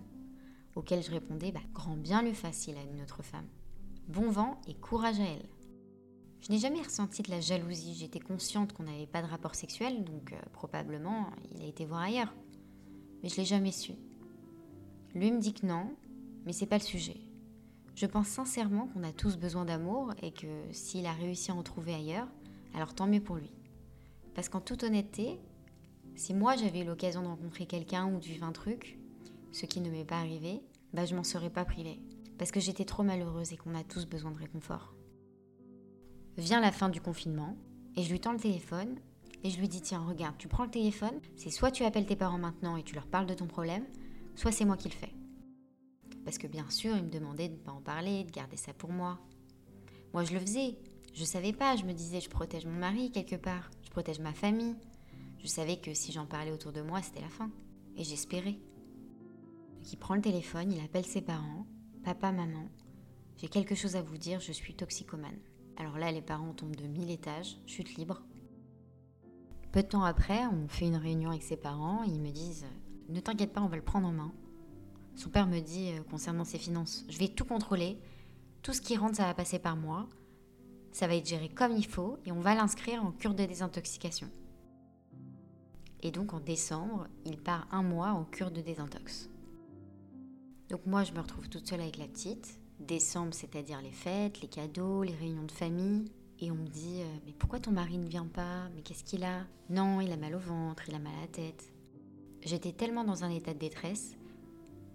[0.76, 3.46] Auquel je répondais, bah, grand bien lui fasse s'il a une autre femme.
[4.10, 5.46] Bon vent et courage à elle.
[6.40, 7.94] Je n'ai jamais ressenti de la jalousie.
[7.94, 12.00] J'étais consciente qu'on n'avait pas de rapport sexuel, donc euh, probablement il a été voir
[12.00, 12.34] ailleurs.
[13.22, 13.92] Mais je l'ai jamais su.
[15.14, 15.94] Lui me dit que non,
[16.44, 17.18] mais c'est pas le sujet.
[17.94, 21.62] Je pense sincèrement qu'on a tous besoin d'amour et que s'il a réussi à en
[21.62, 22.26] trouver ailleurs,
[22.74, 23.52] alors tant mieux pour lui.
[24.34, 25.38] Parce qu'en toute honnêteté,
[26.16, 28.98] si moi j'avais eu l'occasion de rencontrer quelqu'un ou de vivre un truc,
[29.52, 30.62] ce qui ne m'est pas arrivé,
[30.94, 32.00] bah je m'en serais pas privée.
[32.40, 34.94] Parce que j'étais trop malheureuse et qu'on a tous besoin de réconfort.
[36.38, 37.54] Vient la fin du confinement
[37.96, 38.98] et je lui tends le téléphone
[39.44, 42.16] et je lui dis tiens regarde, tu prends le téléphone, c'est soit tu appelles tes
[42.16, 43.84] parents maintenant et tu leur parles de ton problème,
[44.36, 45.12] soit c'est moi qui le fais.
[46.24, 48.72] Parce que bien sûr, il me demandait de ne pas en parler, de garder ça
[48.72, 49.18] pour moi.
[50.14, 50.78] Moi je le faisais,
[51.12, 54.32] je savais pas, je me disais je protège mon mari quelque part, je protège ma
[54.32, 54.76] famille.
[55.40, 57.50] Je savais que si j'en parlais autour de moi, c'était la fin.
[57.98, 58.56] Et j'espérais.
[59.92, 61.66] Il prend le téléphone, il appelle ses parents,
[62.04, 62.68] papa, maman.
[63.36, 65.38] J'ai quelque chose à vous dire, je suis toxicomane.
[65.76, 68.22] Alors là, les parents tombent de mille étages, chute libre.
[69.72, 72.66] Peu de temps après, on fait une réunion avec ses parents, ils me disent
[73.08, 74.32] Ne t'inquiète pas, on va le prendre en main.
[75.14, 77.98] Son père me dit euh, concernant ses finances Je vais tout contrôler,
[78.62, 80.08] tout ce qui rentre, ça va passer par moi,
[80.92, 84.28] ça va être géré comme il faut et on va l'inscrire en cure de désintoxication.
[86.02, 89.28] Et donc en décembre, il part un mois en cure de désintox.
[90.70, 92.60] Donc moi, je me retrouve toute seule avec la petite.
[92.78, 96.04] Décembre, c'est-à-dire les fêtes, les cadeaux, les réunions de famille.
[96.38, 98.68] Et on me dit, euh, mais pourquoi ton mari ne vient pas?
[98.74, 99.44] Mais qu'est-ce qu'il a?
[99.68, 101.72] Non, il a mal au ventre, il a mal à la tête.
[102.42, 104.16] J'étais tellement dans un état de détresse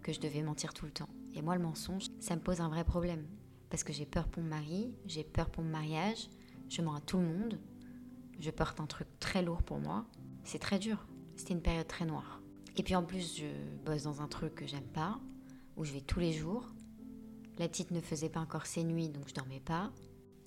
[0.01, 1.09] que je devais mentir tout le temps.
[1.35, 3.25] Et moi, le mensonge, ça me pose un vrai problème.
[3.69, 6.29] Parce que j'ai peur pour mon mari, j'ai peur pour mon mariage,
[6.69, 7.59] je mens à tout le monde,
[8.39, 10.05] je porte un truc très lourd pour moi.
[10.45, 11.05] C'est très dur.
[11.35, 12.41] C'était une période très noire.
[12.77, 13.45] Et puis en plus, je
[13.85, 15.19] bosse dans un truc que j'aime pas,
[15.77, 16.65] où je vais tous les jours.
[17.57, 19.91] La petite ne faisait pas encore ses nuits, donc je dormais pas.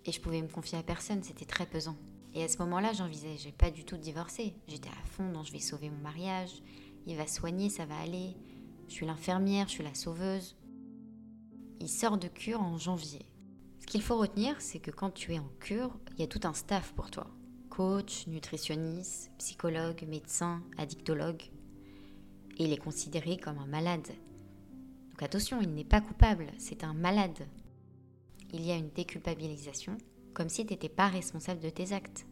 [0.04, 1.96] Et je pouvais me confier à personne, c'était très pesant.
[2.34, 4.54] Et à ce moment-là, j'envisageais pas du tout de divorcer.
[4.68, 6.62] J'étais à fond dans je vais sauver mon mariage,
[7.06, 8.36] il va soigner, ça va aller.
[8.88, 10.56] Je suis l'infirmière, je suis la sauveuse.
[11.80, 13.26] Il sort de cure en janvier.
[13.80, 16.40] Ce qu'il faut retenir, c'est que quand tu es en cure, il y a tout
[16.44, 17.28] un staff pour toi.
[17.70, 21.42] Coach, nutritionniste, psychologue, médecin, addictologue.
[22.58, 24.08] Et il est considéré comme un malade.
[25.18, 27.48] Donc attention, il n'est pas coupable, c'est un malade.
[28.52, 29.98] Il y a une déculpabilisation,
[30.32, 32.24] comme si tu n'étais pas responsable de tes actes.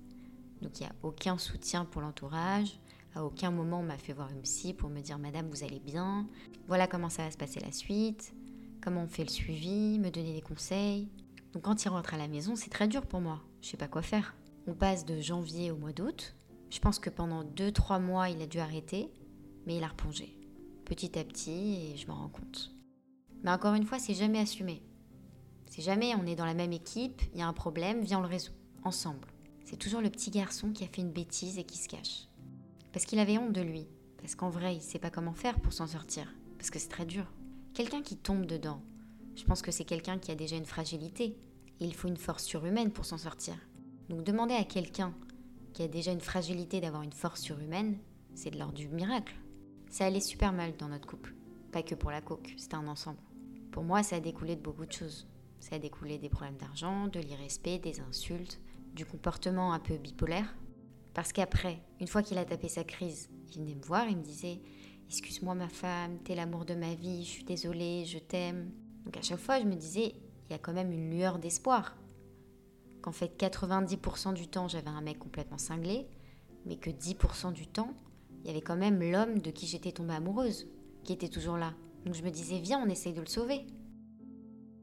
[0.62, 2.78] Donc il n'y a aucun soutien pour l'entourage,
[3.16, 5.80] à aucun moment on m'a fait voir une psy pour me dire Madame, vous allez
[5.80, 6.28] bien,
[6.68, 8.32] voilà comment ça va se passer la suite,
[8.80, 11.08] comment on fait le suivi, me donner des conseils.
[11.54, 13.42] Donc quand il rentre à la maison, c'est très dur pour moi.
[13.62, 14.36] Je sais pas quoi faire.
[14.68, 16.36] On passe de janvier au mois d'août.
[16.70, 19.10] Je pense que pendant 2-3 mois, il a dû arrêter,
[19.66, 20.36] mais il a replongé.
[20.84, 22.75] Petit à petit, et je m'en rends compte.
[23.42, 24.82] Mais encore une fois, c'est jamais assumé.
[25.66, 28.22] C'est jamais on est dans la même équipe, il y a un problème, viens on
[28.22, 28.52] le résout,
[28.84, 29.28] ensemble.
[29.64, 32.28] C'est toujours le petit garçon qui a fait une bêtise et qui se cache.
[32.92, 33.88] Parce qu'il avait honte de lui.
[34.18, 36.32] Parce qu'en vrai, il sait pas comment faire pour s'en sortir.
[36.56, 37.26] Parce que c'est très dur.
[37.74, 38.80] Quelqu'un qui tombe dedans,
[39.34, 41.36] je pense que c'est quelqu'un qui a déjà une fragilité.
[41.80, 43.54] Et il faut une force surhumaine pour s'en sortir.
[44.08, 45.12] Donc demander à quelqu'un
[45.72, 47.98] qui a déjà une fragilité d'avoir une force surhumaine,
[48.34, 49.34] c'est de l'ordre du miracle.
[49.90, 51.34] Ça allait super mal dans notre couple.
[51.72, 53.18] Pas que pour la coque, c'était un ensemble.
[53.76, 55.26] Pour moi, ça a découlé de beaucoup de choses.
[55.60, 58.58] Ça a découlé des problèmes d'argent, de l'irrespect, des insultes,
[58.94, 60.56] du comportement un peu bipolaire.
[61.12, 64.22] Parce qu'après, une fois qu'il a tapé sa crise, il venait me voir, il me
[64.22, 64.62] disait
[65.10, 68.70] Excuse-moi ma femme, t'es l'amour de ma vie, je suis désolée, je t'aime.
[69.04, 70.14] Donc à chaque fois, je me disais,
[70.48, 71.98] il y a quand même une lueur d'espoir.
[73.02, 76.08] Qu'en fait, 90% du temps, j'avais un mec complètement cinglé,
[76.64, 77.92] mais que 10% du temps,
[78.40, 80.66] il y avait quand même l'homme de qui j'étais tombée amoureuse,
[81.04, 81.74] qui était toujours là.
[82.06, 83.66] Donc je me disais, viens, on essaye de le sauver.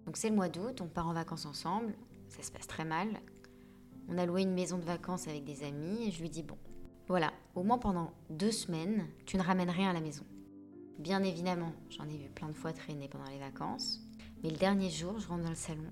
[0.06, 1.96] Donc c'est le mois d'août, on part en vacances ensemble,
[2.28, 3.08] ça se passe très mal.
[4.10, 6.58] On a loué une maison de vacances avec des amis et je lui dis, bon,
[7.08, 10.26] voilà, au moins pendant deux semaines, tu ne ramènes rien à la maison.
[11.00, 14.02] Bien évidemment, j'en ai vu plein de fois traîner pendant les vacances,
[14.44, 15.92] mais le dernier jour, je rentre dans le salon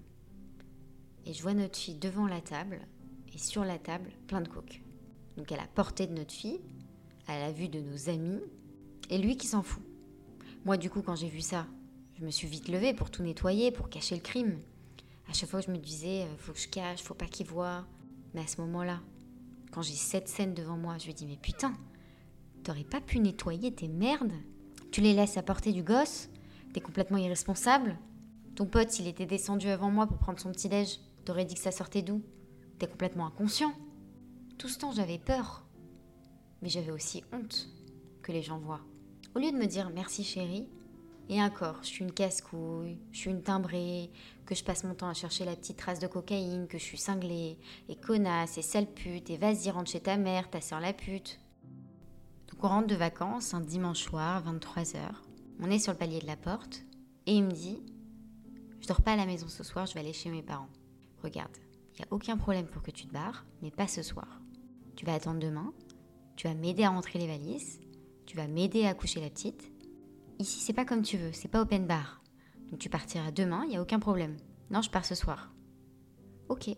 [1.26, 2.82] et je vois notre fille devant la table
[3.34, 4.82] et sur la table, plein de coke.
[5.38, 6.60] Donc à la portée de notre fille,
[7.28, 8.42] à la vue de nos amis,
[9.10, 9.82] et lui qui s'en fout.
[10.64, 11.66] Moi, du coup, quand j'ai vu ça,
[12.20, 14.60] je me suis vite levée pour tout nettoyer, pour cacher le crime.
[15.28, 17.86] À chaque fois, je me disais, euh, faut que je cache, faut pas qu'il voit.
[18.36, 19.00] Mais à ce moment-là,
[19.72, 21.74] quand j'ai cette scène devant moi, je lui dis Mais putain,
[22.64, 24.34] t'aurais pas pu nettoyer tes merdes?
[24.92, 26.30] Tu les laisses à portée du gosse?
[26.74, 27.98] T'es complètement irresponsable?
[28.56, 31.72] Ton pote, s'il était descendu avant moi pour prendre son petit-déj, t'aurais dit que ça
[31.72, 32.22] sortait d'où?
[32.78, 33.74] T'es complètement inconscient.
[34.60, 35.66] Tout ce temps, j'avais peur.
[36.62, 37.68] Mais j'avais aussi honte
[38.22, 38.82] que les gens voient.
[39.34, 40.68] Au lieu de me dire merci chérie,
[41.30, 44.10] et encore, je suis une casse-couille, je suis une timbrée,
[44.46, 46.98] que je passe mon temps à chercher la petite trace de cocaïne, que je suis
[46.98, 50.92] cinglée, et connasse, et sale pute, et vas-y, rentre chez ta mère, ta soeur la
[50.92, 51.40] pute.
[52.50, 55.00] Donc on rentre de vacances un dimanche soir, 23h.
[55.62, 56.84] On est sur le palier de la porte
[57.26, 57.80] et il me dit
[58.82, 60.70] Je dors pas à la maison ce soir, je vais aller chez mes parents.
[61.24, 61.56] Regarde,
[61.94, 64.42] il n'y a aucun problème pour que tu te barres, mais pas ce soir.
[64.98, 65.72] Tu vas attendre demain,
[66.36, 67.80] tu vas m'aider à rentrer les valises,
[68.26, 69.72] tu vas m'aider à coucher la petite.
[70.40, 72.22] Ici, c'est pas comme tu veux, c'est pas open bar.
[72.70, 74.38] Donc tu partiras demain, il n'y a aucun problème.
[74.70, 75.54] Non, je pars ce soir.
[76.50, 76.70] Ok.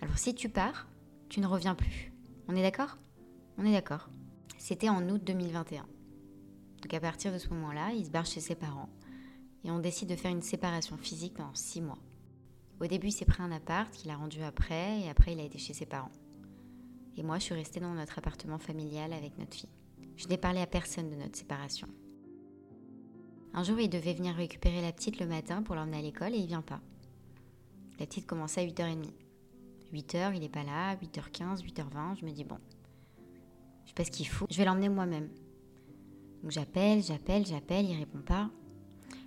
[0.00, 0.88] Alors si tu pars,
[1.28, 2.12] tu ne reviens plus.
[2.48, 2.98] On est d'accord?
[3.56, 4.08] On est d'accord.
[4.58, 5.86] C'était en août 2021.
[6.82, 8.90] Donc à partir de ce moment-là, il se barre chez ses parents
[9.64, 11.98] et on décide de faire une séparation physique pendant six mois.
[12.80, 15.44] Au début, il s'est pris un appart qu'il a rendu après et après il a
[15.44, 16.12] été chez ses parents.
[17.16, 19.70] Et moi, je suis restée dans notre appartement familial avec notre fille.
[20.16, 21.88] Je n'ai parlé à personne de notre séparation.
[23.52, 26.38] Un jour, il devait venir récupérer la petite le matin pour l'emmener à l'école et
[26.38, 26.80] il vient pas.
[27.98, 29.10] La petite commence à 8h30.
[29.92, 32.58] 8h, il n'est pas là, 8h15, 8h20, je me dis bon,
[33.84, 35.28] je sais pas ce qu'il faut, je vais l'emmener moi-même.
[36.42, 38.50] Donc j'appelle, j'appelle, j'appelle, il répond pas.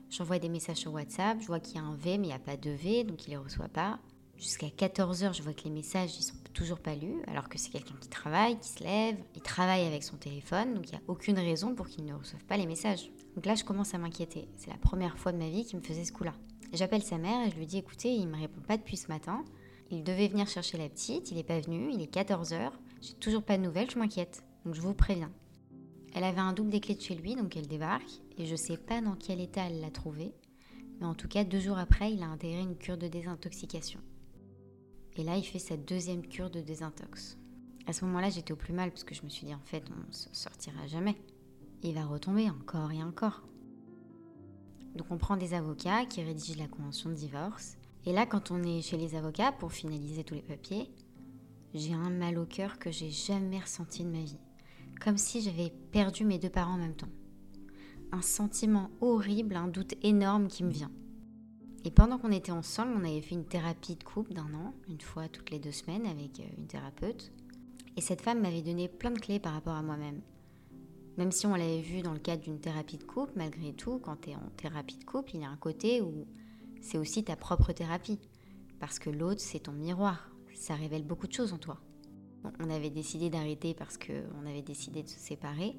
[0.10, 2.34] J'envoie des messages sur WhatsApp, je vois qu'il y a un V mais il n'y
[2.34, 4.00] a pas de V, donc il les reçoit pas.
[4.38, 7.72] Jusqu'à 14h, je vois que les messages ils sont toujours pas lus, alors que c'est
[7.72, 11.02] quelqu'un qui travaille, qui se lève, il travaille avec son téléphone, donc il n'y a
[11.08, 13.12] aucune raison pour qu'il ne reçoive pas les messages.
[13.36, 14.48] Donc là, je commence à m'inquiéter.
[14.58, 16.34] C'est la première fois de ma vie qu'il me faisait ce coup-là.
[16.74, 19.44] J'appelle sa mère et je lui dis écoutez, il me répond pas depuis ce matin.
[19.90, 22.72] Il devait venir chercher la petite, il n'est pas venu, il est 14h,
[23.02, 24.44] j'ai toujours pas de nouvelles, je m'inquiète.
[24.66, 25.32] Donc je vous préviens.
[26.14, 28.78] Elle avait un double des clés de chez lui, donc elle débarque, et je sais
[28.78, 30.34] pas dans quel état elle l'a trouvé,
[31.00, 34.00] mais en tout cas, deux jours après, il a intégré une cure de désintoxication.
[35.18, 37.38] Et là, il fait sa deuxième cure de désintox.
[37.88, 39.84] À ce moment-là, j'étais au plus mal parce que je me suis dit, en fait,
[39.90, 41.16] on ne sortira jamais.
[41.82, 43.44] Il va retomber encore et encore.
[44.96, 47.78] Donc on prend des avocats qui rédigent la convention de divorce.
[48.06, 50.90] Et là, quand on est chez les avocats pour finaliser tous les papiers,
[51.74, 54.40] j'ai un mal au cœur que j'ai jamais ressenti de ma vie.
[55.02, 57.10] Comme si j'avais perdu mes deux parents en même temps.
[58.12, 60.92] Un sentiment horrible, un doute énorme qui me vient.
[61.86, 65.02] Et pendant qu'on était ensemble, on avait fait une thérapie de couple d'un an, une
[65.02, 67.32] fois toutes les deux semaines avec euh, une thérapeute.
[67.96, 70.22] Et cette femme m'avait donné plein de clés par rapport à moi-même.
[71.18, 74.22] Même si on l'avait vu dans le cadre d'une thérapie de couple, malgré tout, quand
[74.22, 76.28] tu es en thérapie de couple, il y a un côté où
[76.82, 78.20] c'est aussi ta propre thérapie.
[78.80, 80.30] Parce que l'autre, c'est ton miroir.
[80.54, 81.80] Ça révèle beaucoup de choses en toi.
[82.60, 85.76] on avait décidé d'arrêter parce qu'on avait décidé de se séparer.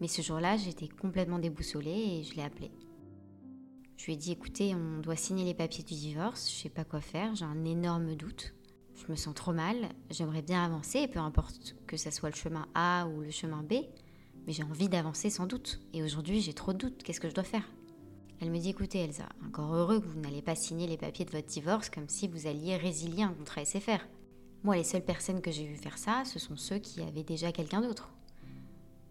[0.00, 2.70] Mais ce jour-là, j'étais complètement déboussolée et je l'ai appelé.
[4.00, 6.84] Je lui ai dit écoutez, on doit signer les papiers du divorce, je sais pas
[6.84, 8.54] quoi faire, j'ai un énorme doute.
[8.94, 9.76] Je me sens trop mal,
[10.08, 13.74] j'aimerais bien avancer, peu importe que ce soit le chemin A ou le chemin B,
[14.46, 15.82] mais j'ai envie d'avancer sans doute.
[15.92, 17.68] Et aujourd'hui, j'ai trop de doutes, qu'est-ce que je dois faire?
[18.40, 21.32] Elle me dit écoutez Elsa, encore heureux que vous n'allez pas signer les papiers de
[21.32, 24.00] votre divorce comme si vous alliez résilier un contrat SFR.
[24.64, 27.52] Moi, les seules personnes que j'ai vu faire ça, ce sont ceux qui avaient déjà
[27.52, 28.08] quelqu'un d'autre.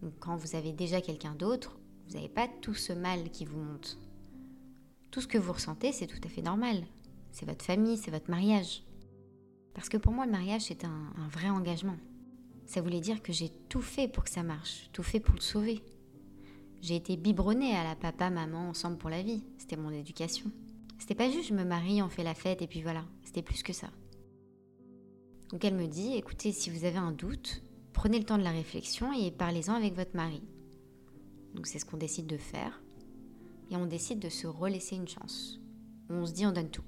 [0.02, 3.60] Donc quand vous avez déjà quelqu'un d'autre, vous n'avez pas tout ce mal qui vous
[3.60, 3.96] monte.
[5.10, 6.84] Tout ce que vous ressentez, c'est tout à fait normal.
[7.32, 8.84] C'est votre famille, c'est votre mariage.
[9.74, 11.96] Parce que pour moi, le mariage, c'est un, vrai engagement.
[12.66, 15.40] Ça voulait dire que j'ai tout fait pour que ça marche, tout fait pour le
[15.40, 15.82] sauver.
[16.80, 19.42] J'ai été biberonnée à la papa, maman, ensemble pour la vie.
[19.58, 20.50] C'était mon éducation.
[20.98, 23.04] C'était pas juste je me marie, on fait la fête et puis voilà.
[23.24, 23.88] C'était plus que ça.
[25.50, 28.52] Donc elle me dit, écoutez, si vous avez un doute, prenez le temps de la
[28.52, 30.42] réflexion et parlez-en avec votre mari.
[31.54, 32.80] Donc c'est ce qu'on décide de faire
[33.70, 35.60] et on décide de se relaisser une chance.
[36.08, 36.84] On se dit on donne tout.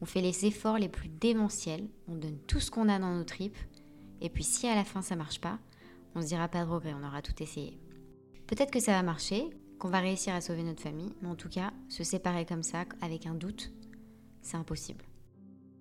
[0.00, 3.24] On fait les efforts les plus démentiels, on donne tout ce qu'on a dans nos
[3.24, 3.56] tripes,
[4.20, 5.58] et puis si à la fin ça marche pas,
[6.14, 7.78] on se dira pas de regret, on aura tout essayé.
[8.46, 11.48] Peut-être que ça va marcher, qu'on va réussir à sauver notre famille, mais en tout
[11.48, 13.72] cas, se séparer comme ça, avec un doute,
[14.40, 15.04] c'est impossible.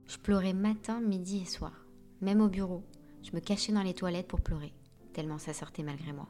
[0.07, 1.85] Je pleurais matin, midi et soir.
[2.21, 2.83] Même au bureau,
[3.23, 4.73] je me cachais dans les toilettes pour pleurer,
[5.13, 6.27] tellement ça sortait malgré moi.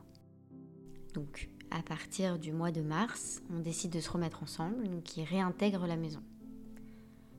[1.13, 5.85] Donc, à partir du mois de mars, on décide de se remettre ensemble, il réintègre
[5.85, 6.21] la maison.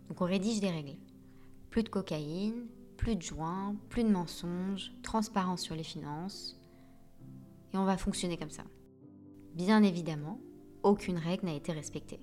[0.08, 0.96] Donc on rédige des règles.
[1.70, 6.58] Plus de cocaïne, plus de joints, plus de mensonges, transparence sur les finances.
[7.72, 8.64] Et on va fonctionner comme ça.
[9.54, 10.40] Bien évidemment,
[10.82, 12.20] aucune règle n'a été respectée.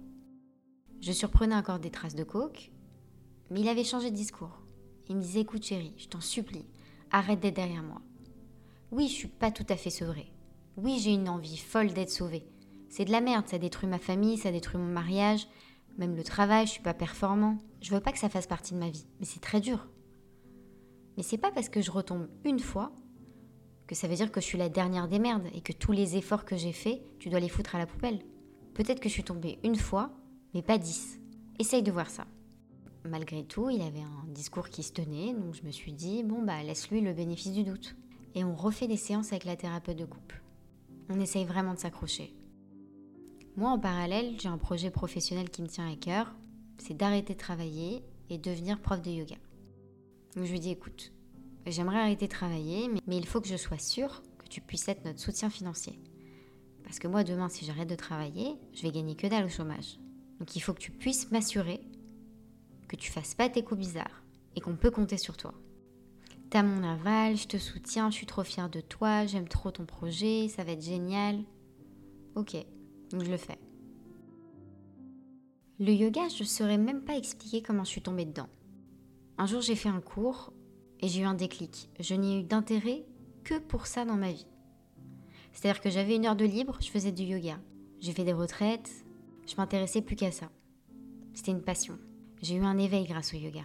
[1.02, 2.72] Je surprenais encore des traces de coke,
[3.50, 4.62] mais il avait changé de discours.
[5.08, 6.66] Il me disait écoute chérie, je t'en supplie,
[7.12, 8.02] arrête d'être derrière moi.
[8.92, 10.32] Oui, je suis pas tout à fait sevrée.
[10.78, 12.46] Oui, j'ai une envie folle d'être sauvée.
[12.90, 15.48] C'est de la merde, ça détruit ma famille, ça détruit mon mariage,
[15.98, 17.58] même le travail, je suis pas performant.
[17.82, 19.88] Je veux pas que ça fasse partie de ma vie, mais c'est très dur.
[21.16, 22.92] Mais c'est pas parce que je retombe une fois
[23.88, 26.18] que ça veut dire que je suis la dernière des merdes et que tous les
[26.18, 28.20] efforts que j'ai faits, tu dois les foutre à la poubelle.
[28.74, 30.12] Peut-être que je suis tombée une fois,
[30.54, 31.20] mais pas dix.
[31.60, 32.26] Essaye de voir ça.
[33.06, 36.42] Malgré tout, il avait un discours qui se tenait, donc je me suis dit, bon
[36.42, 37.96] bah laisse-lui le bénéfice du doute.
[38.34, 40.42] Et on refait des séances avec la thérapeute de couple
[41.10, 42.36] on essaye vraiment de s'accrocher.
[43.58, 46.36] Moi, en parallèle, j'ai un projet professionnel qui me tient à cœur,
[46.78, 49.38] c'est d'arrêter de travailler et devenir prof de yoga.
[50.36, 51.14] Donc je lui dis, écoute,
[51.66, 55.06] j'aimerais arrêter de travailler, mais, il faut que je sois sûre que tu puisses être
[55.06, 56.00] notre soutien financier.
[56.84, 59.98] Parce que moi, demain, si j'arrête de travailler, je vais gagner que dalle au chômage.
[60.40, 61.82] Donc il faut que tu puisses m'assurer
[62.88, 64.24] que tu fasses pas tes coups bizarres
[64.56, 65.54] et qu'on peut compter sur toi.
[66.50, 69.86] T'as mon aval, je te soutiens, je suis trop fière de toi, j'aime trop ton
[69.86, 71.44] projet, ça va être génial.
[72.36, 72.56] Ok,
[73.10, 73.58] donc je le fais.
[75.80, 78.48] Le yoga, je ne saurais même pas expliquer comment je suis tombée dedans.
[79.38, 80.54] Un jour, j'ai fait un cours
[81.02, 81.90] et j'ai eu un déclic.
[82.00, 83.06] Je n'ai eu d'intérêt
[83.44, 84.48] que pour ça dans ma vie.
[85.52, 87.60] C'est-à-dire que j'avais une heure de libre, je faisais du yoga.
[88.00, 88.90] J'ai fait des retraites,
[89.48, 90.50] je m'intéressais plus qu'à ça.
[91.34, 91.98] C'était une passion.
[92.42, 93.64] J'ai eu un éveil grâce au yoga.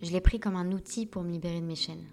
[0.00, 2.04] Je l'ai pris comme un outil pour me libérer de mes chaînes.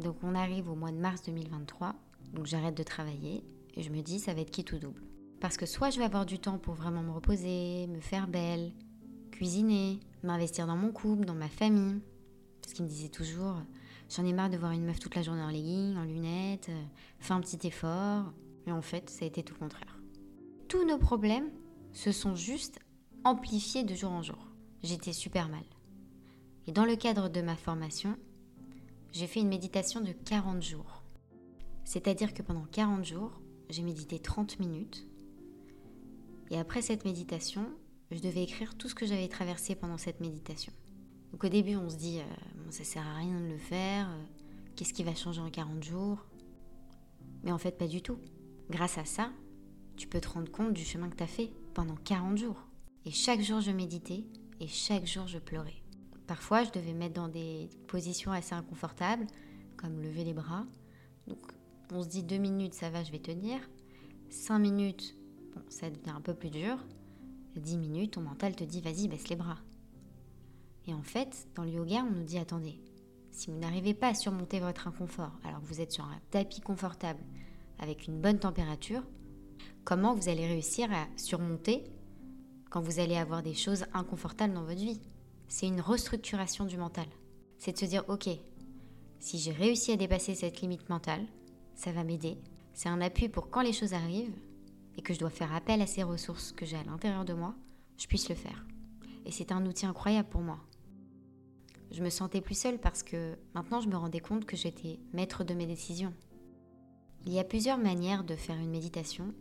[0.00, 1.94] Donc on arrive au mois de mars 2023,
[2.32, 3.42] donc j'arrête de travailler
[3.74, 5.02] et je me dis ça va être qui tout double.
[5.40, 8.72] Parce que soit je vais avoir du temps pour vraiment me reposer, me faire belle,
[9.32, 12.00] cuisiner, m'investir dans mon couple, dans ma famille.
[12.62, 13.56] Parce qu'il me disait toujours,
[14.08, 16.84] j'en ai marre de voir une meuf toute la journée en leggings, en lunettes, euh,
[17.18, 18.32] fais un petit effort.
[18.66, 19.98] Mais en fait, ça a été tout le contraire.
[20.68, 21.50] Tous nos problèmes
[21.92, 22.78] se sont juste
[23.24, 24.46] amplifiés de jour en jour.
[24.82, 25.64] J'étais super mal.
[26.68, 28.14] Et dans le cadre de ma formation,
[29.12, 31.02] j'ai fait une méditation de 40 jours.
[31.84, 35.06] C'est-à-dire que pendant 40 jours, j'ai médité 30 minutes.
[36.50, 37.64] Et après cette méditation,
[38.10, 40.70] je devais écrire tout ce que j'avais traversé pendant cette méditation.
[41.32, 44.10] Donc au début, on se dit, euh, bon, ça sert à rien de le faire,
[44.10, 44.22] euh,
[44.76, 46.22] qu'est-ce qui va changer en 40 jours?
[47.44, 48.18] Mais en fait, pas du tout.
[48.68, 49.32] Grâce à ça,
[49.96, 52.68] tu peux te rendre compte du chemin que tu as fait pendant 40 jours.
[53.06, 54.26] Et chaque jour, je méditais
[54.60, 55.82] et chaque jour, je pleurais.
[56.28, 59.26] Parfois, je devais mettre dans des positions assez inconfortables,
[59.78, 60.66] comme lever les bras.
[61.90, 63.58] On se dit deux minutes, ça va, je vais tenir.
[64.28, 65.16] Cinq minutes,
[65.70, 66.76] ça devient un peu plus dur.
[67.56, 69.58] 10 minutes, ton mental te dit vas-y, baisse les bras.
[70.86, 72.78] Et en fait, dans le yoga, on nous dit attendez,
[73.32, 76.60] si vous n'arrivez pas à surmonter votre inconfort alors que vous êtes sur un tapis
[76.60, 77.20] confortable
[77.78, 79.02] avec une bonne température,
[79.84, 81.84] comment vous allez réussir à surmonter
[82.70, 85.00] quand vous allez avoir des choses inconfortables dans votre vie?
[85.48, 87.06] C'est une restructuration du mental.
[87.58, 88.28] C'est de se dire ok,
[89.18, 91.26] si j'ai réussi à dépasser cette limite mentale,
[91.74, 92.38] ça va m'aider.
[92.74, 94.36] C'est un appui pour quand les choses arrivent,
[94.98, 97.54] et que je dois faire appel à ces ressources que j'ai à l'intérieur de moi,
[97.96, 98.66] je puisse le faire.
[99.24, 100.58] Et c'est un outil incroyable pour moi.
[101.92, 105.44] Je me sentais plus seule parce que maintenant je me rendais compte que j'étais maître
[105.44, 106.12] de mes décisions.
[107.26, 109.32] Il y a plusieurs manières de faire une méditation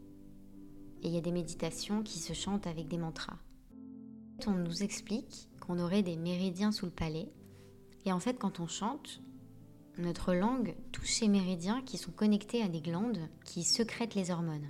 [1.02, 3.38] et il y a des méditations qui se chantent avec des mantras.
[4.46, 7.30] On nous explique qu'on aurait des méridiens sous le palais
[8.08, 9.21] et en fait quand on chante,
[9.97, 14.69] notre langue touche ces méridiens qui sont connectés à des glandes qui secrètent les hormones.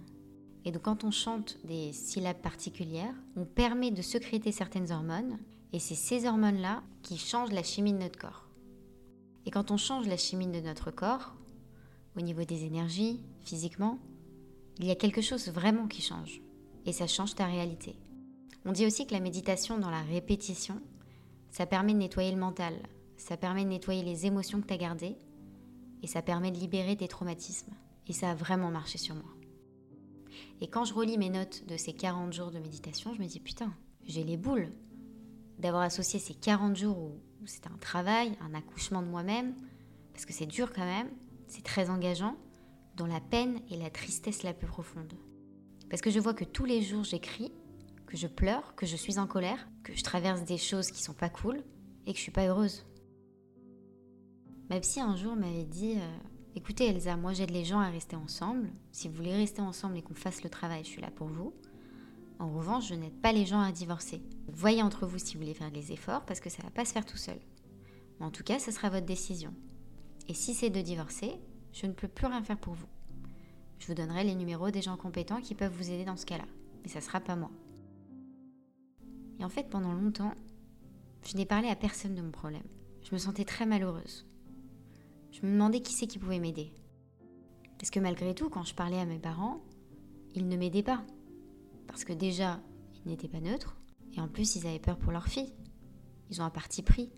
[0.65, 5.37] Et donc quand on chante des syllabes particulières, on permet de sécréter certaines hormones,
[5.71, 8.47] et c'est ces hormones-là qui changent la chimie de notre corps.
[9.45, 11.35] Et quand on change la chimie de notre corps,
[12.17, 13.99] au niveau des énergies, physiquement,
[14.79, 16.41] il y a quelque chose vraiment qui change.
[16.85, 17.95] Et ça change ta réalité.
[18.67, 20.81] On dit aussi que la méditation dans la répétition,
[21.51, 22.73] ça permet de nettoyer le mental,
[23.15, 25.15] ça permet de nettoyer les émotions que tu as gardées,
[26.03, 27.71] et ça permet de libérer tes traumatismes.
[28.07, 29.33] Et ça a vraiment marché sur moi.
[30.59, 33.39] Et quand je relis mes notes de ces 40 jours de méditation, je me dis
[33.39, 33.73] putain,
[34.05, 34.69] j'ai les boules
[35.59, 39.55] d'avoir associé ces 40 jours où, c'était un travail, un accouchement de moi-même,
[40.11, 41.09] parce que c'est dur quand même,
[41.47, 42.35] c'est très engageant,
[42.97, 45.13] dans la peine et la tristesse la plus profonde.
[45.89, 47.53] Parce que je vois que tous les jours j'écris,
[48.07, 51.13] que je pleure, que je suis en colère, que je traverse des choses qui sont
[51.13, 51.61] pas cool
[52.05, 52.85] et que je suis pas heureuse.
[54.69, 56.17] Ma psy un jour m'avait dit euh,
[56.55, 58.69] Écoutez Elsa, moi j'aide les gens à rester ensemble.
[58.91, 61.53] Si vous voulez rester ensemble et qu'on fasse le travail, je suis là pour vous.
[62.39, 64.21] En revanche, je n'aide pas les gens à divorcer.
[64.47, 66.93] Voyez entre vous si vous voulez faire des efforts parce que ça va pas se
[66.93, 67.37] faire tout seul.
[68.19, 69.53] Mais en tout cas, ce sera votre décision.
[70.27, 71.33] Et si c'est de divorcer,
[71.73, 72.87] je ne peux plus rien faire pour vous.
[73.79, 76.45] Je vous donnerai les numéros des gens compétents qui peuvent vous aider dans ce cas-là.
[76.83, 77.51] Mais ça sera pas moi.
[79.39, 80.33] Et en fait, pendant longtemps,
[81.23, 82.67] je n'ai parlé à personne de mon problème.
[83.03, 84.25] Je me sentais très malheureuse.
[85.31, 86.73] Je me demandais qui c'est qui pouvait m'aider.
[87.77, 89.61] Parce que malgré tout, quand je parlais à mes parents,
[90.33, 91.03] ils ne m'aidaient pas.
[91.87, 92.59] Parce que déjà,
[92.95, 93.77] ils n'étaient pas neutres,
[94.13, 95.53] et en plus, ils avaient peur pour leur fille.
[96.29, 97.11] Ils ont un parti pris.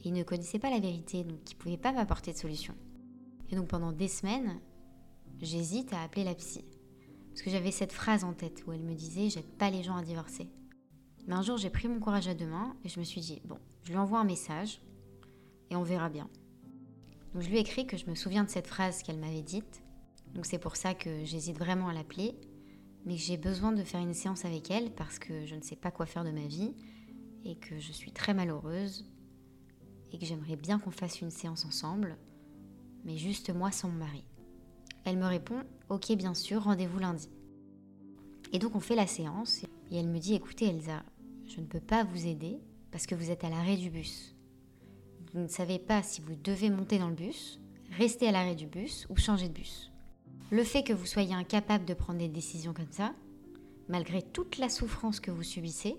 [0.00, 2.74] Et ils ne connaissaient pas la vérité, donc ils ne pouvaient pas m'apporter de solution.
[3.50, 4.60] Et donc pendant des semaines,
[5.40, 6.64] j'hésite à appeler la psy.
[7.30, 9.96] Parce que j'avais cette phrase en tête où elle me disait J'aide pas les gens
[9.96, 10.48] à divorcer.
[11.26, 13.40] Mais un jour, j'ai pris mon courage à deux mains et je me suis dit
[13.44, 14.80] Bon, je lui envoie un message
[15.70, 16.28] et on verra bien.
[17.32, 19.82] Donc je lui ai écrit que je me souviens de cette phrase qu'elle m'avait dite.
[20.34, 22.34] Donc c'est pour ça que j'hésite vraiment à l'appeler.
[23.06, 25.90] mais j'ai besoin de faire une séance avec elle parce que je ne sais pas
[25.90, 26.72] quoi faire de ma vie
[27.44, 29.06] et que je suis très malheureuse
[30.12, 32.16] et que j'aimerais bien qu'on fasse une séance ensemble,
[33.04, 34.24] mais juste moi sans mon mari.
[35.04, 37.28] Elle me répond Ok, bien sûr, rendez-vous lundi.
[38.52, 41.02] Et donc on fait la séance et elle me dit Écoutez, Elsa,
[41.54, 42.58] je ne peux pas vous aider
[42.90, 44.34] parce que vous êtes à l'arrêt du bus.
[45.32, 47.60] Vous ne savez pas si vous devez monter dans le bus,
[47.96, 49.92] rester à l'arrêt du bus ou changer de bus.
[50.50, 53.14] Le fait que vous soyez incapable de prendre des décisions comme ça,
[53.88, 55.96] malgré toute la souffrance que vous subissez,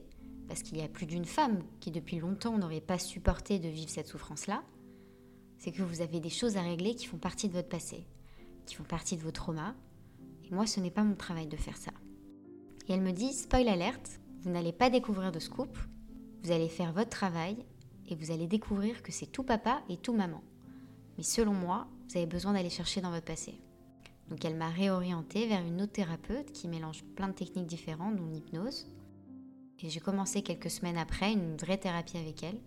[0.47, 3.89] parce qu'il y a plus d'une femme qui depuis longtemps n'aurait pas supporté de vivre
[3.89, 4.61] cette souffrance-là,
[5.57, 8.05] c'est que vous avez des choses à régler qui font partie de votre passé,
[8.65, 9.73] qui font partie de vos traumas,
[10.43, 11.91] et moi ce n'est pas mon travail de faire ça.
[12.87, 15.75] Et elle me dit, spoil alerte, vous n'allez pas découvrir de scoop,
[16.43, 17.57] vous allez faire votre travail
[18.07, 20.43] et vous allez découvrir que c'est tout papa et tout maman.
[21.17, 23.59] Mais selon moi, vous avez besoin d'aller chercher dans votre passé.
[24.29, 28.27] Donc elle m'a réorientée vers une autre thérapeute qui mélange plein de techniques différentes, dont
[28.27, 28.85] l'hypnose.
[29.81, 32.59] Et j'ai commencé quelques semaines après une vraie thérapie avec elle,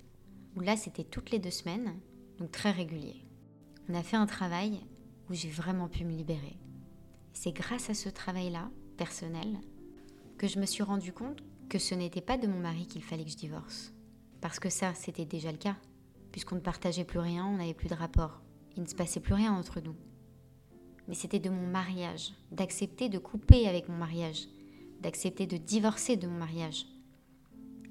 [0.56, 1.94] où là c'était toutes les deux semaines,
[2.38, 3.24] donc très régulier.
[3.88, 4.80] On a fait un travail
[5.30, 6.58] où j'ai vraiment pu me libérer.
[7.32, 9.60] C'est grâce à ce travail-là, personnel,
[10.38, 13.24] que je me suis rendu compte que ce n'était pas de mon mari qu'il fallait
[13.24, 13.92] que je divorce.
[14.40, 15.76] Parce que ça, c'était déjà le cas,
[16.32, 18.40] puisqu'on ne partageait plus rien, on n'avait plus de rapport.
[18.76, 19.96] Il ne se passait plus rien entre nous.
[21.08, 24.46] Mais c'était de mon mariage, d'accepter de couper avec mon mariage,
[25.00, 26.86] d'accepter de divorcer de mon mariage,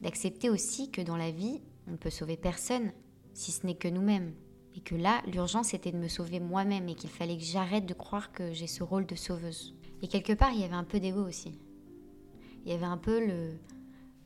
[0.02, 2.92] d'accepter aussi que dans la vie, on ne peut sauver personne,
[3.34, 4.34] si ce n'est que nous-mêmes.
[4.76, 7.96] Et que là, l'urgence était de me sauver moi-même et qu'il fallait que j'arrête de
[7.96, 9.76] croire que j'ai ce rôle de sauveuse.
[10.04, 11.58] Et quelque part, il y avait un peu d'ego aussi.
[12.68, 13.54] Il y avait un peu le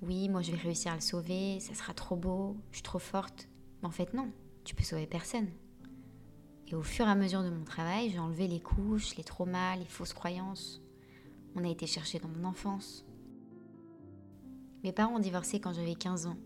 [0.01, 2.97] oui, moi je vais réussir à le sauver, ça sera trop beau, je suis trop
[2.97, 3.47] forte.
[3.81, 4.31] Mais en fait, non,
[4.63, 5.47] tu peux sauver personne.
[6.67, 9.75] Et au fur et à mesure de mon travail, j'ai enlevé les couches, les traumas,
[9.75, 10.81] les fausses croyances.
[11.55, 13.05] On a été chercher dans mon enfance.
[14.83, 16.37] Mes parents ont divorcé quand j'avais 15 ans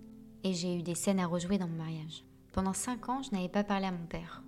[0.44, 2.26] et j'ai eu des scènes à rejouer dans mon mariage.
[2.52, 4.44] Pendant 5 ans, je n'avais pas parlé à mon père.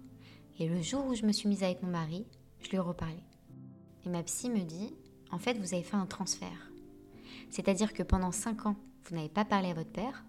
[0.59, 2.25] Et le jour où je me suis mise avec mon mari,
[2.59, 3.23] je lui ai reparlé.
[4.05, 4.93] Et ma psy me dit
[5.31, 6.66] En fait, vous avez fait un transfert.
[7.49, 8.75] C'est-à-dire que pendant 5 ans,
[9.05, 10.25] vous n'avez pas parlé à votre père,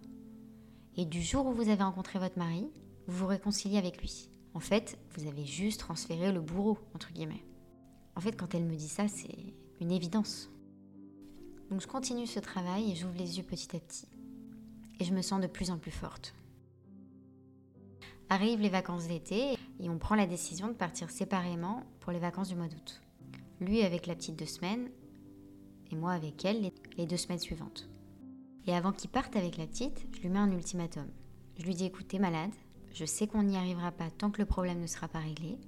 [0.97, 2.69] et du jour où vous avez rencontré votre mari,
[3.07, 4.31] vous vous réconciliez avec lui.
[4.55, 7.45] En fait, vous avez juste transféré le bourreau, entre guillemets.
[8.17, 10.51] En fait, quand elle me dit ça, c'est une évidence.
[11.71, 14.09] Donc je continue ce travail et j'ouvre les yeux petit à petit.
[14.99, 16.35] Et je me sens de plus en plus forte.
[18.29, 22.49] Arrivent les vacances d'été et on prend la décision de partir séparément pour les vacances
[22.49, 23.01] du mois d'août.
[23.61, 24.91] Lui avec la petite deux semaines
[25.91, 26.61] et moi avec elle
[26.99, 27.89] les deux semaines suivantes.
[28.67, 31.07] Et avant qu'il parte avec la petite, je lui mets un ultimatum.
[31.59, 32.53] Je lui dis écoutez malade,
[32.93, 35.59] je sais qu'on n'y arrivera pas tant que le problème ne sera pas réglé.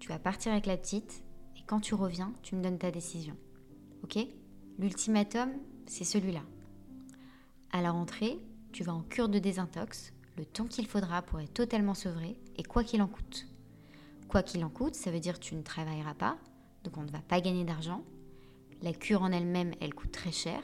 [0.00, 1.24] Tu vas partir avec la petite
[1.56, 3.36] et quand tu reviens, tu me donnes ta décision.
[4.02, 4.18] Ok?
[4.78, 5.50] L'ultimatum,
[5.86, 6.42] c'est celui-là.
[7.72, 8.38] À la rentrée,
[8.72, 12.62] tu vas en cure de désintox, le temps qu'il faudra pour être totalement sevré et
[12.62, 13.46] quoi qu'il en coûte.
[14.28, 16.36] Quoi qu'il en coûte, ça veut dire que tu ne travailleras pas,
[16.84, 18.04] donc on ne va pas gagner d'argent.
[18.82, 20.62] La cure en elle-même, elle coûte très cher,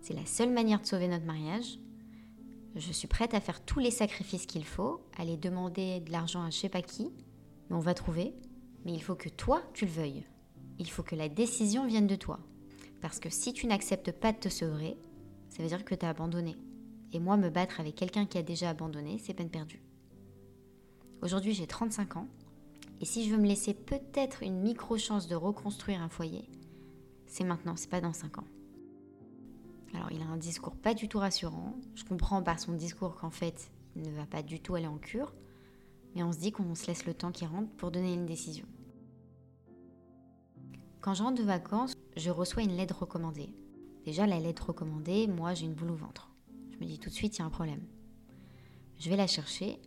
[0.00, 1.78] c'est la seule manière de sauver notre mariage.
[2.76, 6.50] Je suis prête à faire tous les sacrifices qu'il faut, aller demander de l'argent à
[6.50, 7.10] je sais pas qui,
[7.70, 8.34] mais on va trouver.
[8.84, 10.26] Mais il faut que toi, tu le veuilles.
[10.78, 12.38] Il faut que la décision vienne de toi.
[13.00, 14.96] Parce que si tu n'acceptes pas de te sauver,
[15.48, 16.56] ça veut dire que tu as abandonné.
[17.12, 19.82] Et moi, me battre avec quelqu'un qui a déjà abandonné, c'est peine perdue.
[21.22, 22.28] Aujourd'hui, j'ai 35 ans.
[23.00, 26.48] Et si je veux me laisser peut-être une micro-chance de reconstruire un foyer,
[27.34, 28.46] c'est maintenant, c'est pas dans 5 ans.
[29.92, 31.74] Alors il a un discours pas du tout rassurant.
[31.96, 34.98] Je comprends par son discours qu'en fait, il ne va pas du tout aller en
[34.98, 35.34] cure.
[36.14, 38.66] Mais on se dit qu'on se laisse le temps qui rentre pour donner une décision.
[41.00, 43.52] Quand je rentre de vacances, je reçois une lettre recommandée.
[44.04, 46.30] Déjà, la lettre recommandée, moi j'ai une boule au ventre.
[46.70, 47.82] Je me dis tout de suite, il y a un problème.
[48.96, 49.80] Je vais la chercher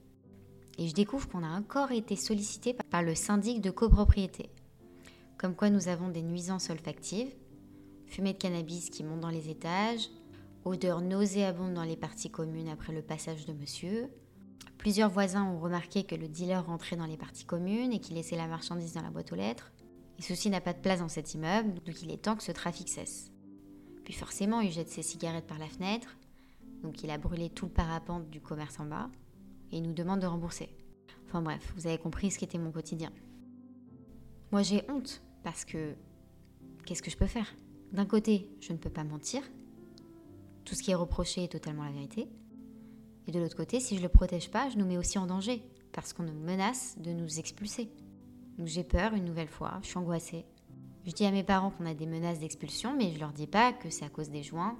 [0.77, 4.49] et je découvre qu'on a encore été sollicité par le syndic de copropriété.
[5.37, 7.31] Comme quoi nous avons des nuisances olfactives
[8.07, 10.09] fumée de cannabis qui monte dans les étages,
[10.65, 14.09] odeur nauséabonde dans les parties communes après le passage de monsieur.
[14.77, 18.35] Plusieurs voisins ont remarqué que le dealer rentrait dans les parties communes et qu'il laissait
[18.35, 19.71] la marchandise dans la boîte aux lettres.
[20.17, 22.51] Et ceci n'a pas de place dans cet immeuble, donc il est temps que ce
[22.51, 23.31] trafic cesse.
[24.03, 26.17] Puis forcément, il jette ses cigarettes par la fenêtre,
[26.81, 29.09] donc il a brûlé tout le parapente du commerce en bas,
[29.71, 30.69] et il nous demande de rembourser.
[31.27, 33.11] Enfin bref, vous avez compris ce qu'était mon quotidien.
[34.51, 35.95] Moi j'ai honte, parce que
[36.85, 37.53] qu'est-ce que je peux faire?
[37.91, 39.41] D'un côté, je ne peux pas mentir.
[40.65, 42.27] Tout ce qui est reproché est totalement la vérité.
[43.27, 45.27] Et de l'autre côté, si je ne le protège pas, je nous mets aussi en
[45.27, 45.61] danger,
[45.91, 47.89] parce qu'on nous menace de nous expulser.
[48.57, 50.45] Donc j'ai peur une nouvelle fois, je suis angoissée.
[51.05, 53.71] Je dis à mes parents qu'on a des menaces d'expulsion, mais je leur dis pas
[53.71, 54.77] que c'est à cause des joints.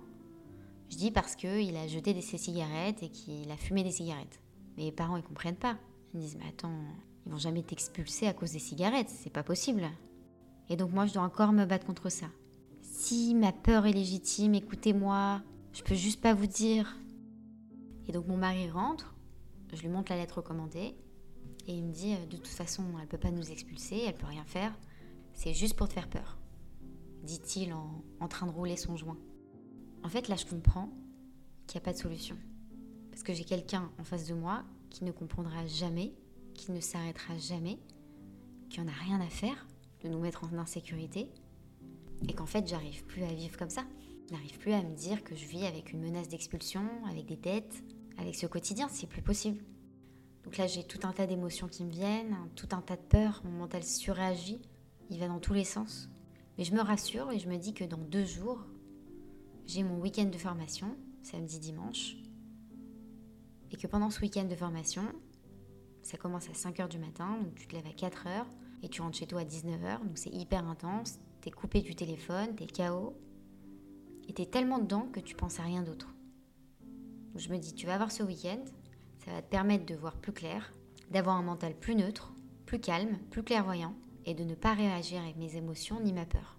[0.90, 4.42] Je dis parce qu'il a jeté des, ses cigarettes et qu'il a fumé des cigarettes.
[4.78, 5.78] Mes parents, ils comprennent pas.
[6.14, 6.72] Ils disent, mais attends,
[7.26, 9.84] ils vont jamais t'expulser à cause des cigarettes, c'est pas possible.
[10.70, 12.28] Et donc moi, je dois encore me battre contre ça.
[12.82, 15.42] Si ma peur est légitime, écoutez-moi,
[15.74, 16.98] je peux juste pas vous dire.
[18.08, 19.16] Et donc mon mari rentre,
[19.74, 20.96] je lui montre la lettre recommandée,
[21.68, 24.26] et il me dit, euh, de toute façon, elle peut pas nous expulser, elle peut
[24.26, 24.74] rien faire,
[25.34, 26.38] c'est juste pour te faire peur,
[27.24, 29.18] dit-il en, en train de rouler son joint.
[30.04, 30.90] En fait, là, je comprends
[31.68, 32.38] qu'il n'y a pas de solution.
[33.12, 36.14] Parce que j'ai quelqu'un en face de moi qui ne comprendra jamais,
[36.54, 37.78] qui ne s'arrêtera jamais,
[38.70, 39.68] qui en a rien à faire
[40.04, 41.30] de nous mettre en insécurité,
[42.28, 43.84] et qu'en fait, j'arrive plus à vivre comme ça.
[44.28, 47.38] Je n'arrive plus à me dire que je vis avec une menace d'expulsion, avec des
[47.38, 47.84] dettes,
[48.18, 49.64] avec ce quotidien, c'est plus possible.
[50.44, 53.42] Donc là, j'ai tout un tas d'émotions qui me viennent, tout un tas de peurs,
[53.46, 54.62] mon mental surréagit,
[55.10, 56.10] il va dans tous les sens.
[56.58, 58.66] Mais je me rassure et je me dis que dans deux jours,
[59.66, 62.18] j'ai mon week-end de formation, samedi, dimanche,
[63.72, 65.04] et que pendant ce week-end de formation,
[66.02, 68.46] ça commence à 5h du matin, donc tu te lèves à 4h,
[68.84, 72.56] et tu rentres chez toi à 19h, donc c'est hyper intense, t'es coupé du téléphone,
[72.56, 73.16] t'es KO,
[74.28, 76.14] et t'es tellement dedans que tu penses à rien d'autre.
[77.36, 78.64] Je me dis, tu vas avoir ce week-end,
[79.24, 80.74] ça va te permettre de voir plus clair,
[81.12, 82.34] d'avoir un mental plus neutre,
[82.66, 86.58] plus calme, plus clairvoyant, et de ne pas réagir avec mes émotions ni ma peur.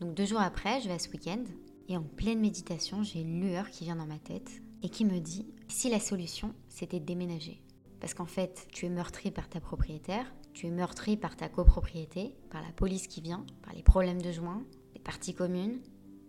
[0.00, 1.44] Donc deux jours après, je vais à ce week-end,
[1.88, 5.18] et en pleine méditation, j'ai une lueur qui vient dans ma tête et qui me
[5.18, 7.62] dit si la solution c'était de déménager.
[8.00, 12.34] Parce qu'en fait, tu es meurtri par ta propriétaire, tu es meurtri par ta copropriété,
[12.50, 14.62] par la police qui vient, par les problèmes de joint,
[14.94, 15.80] les parties communes,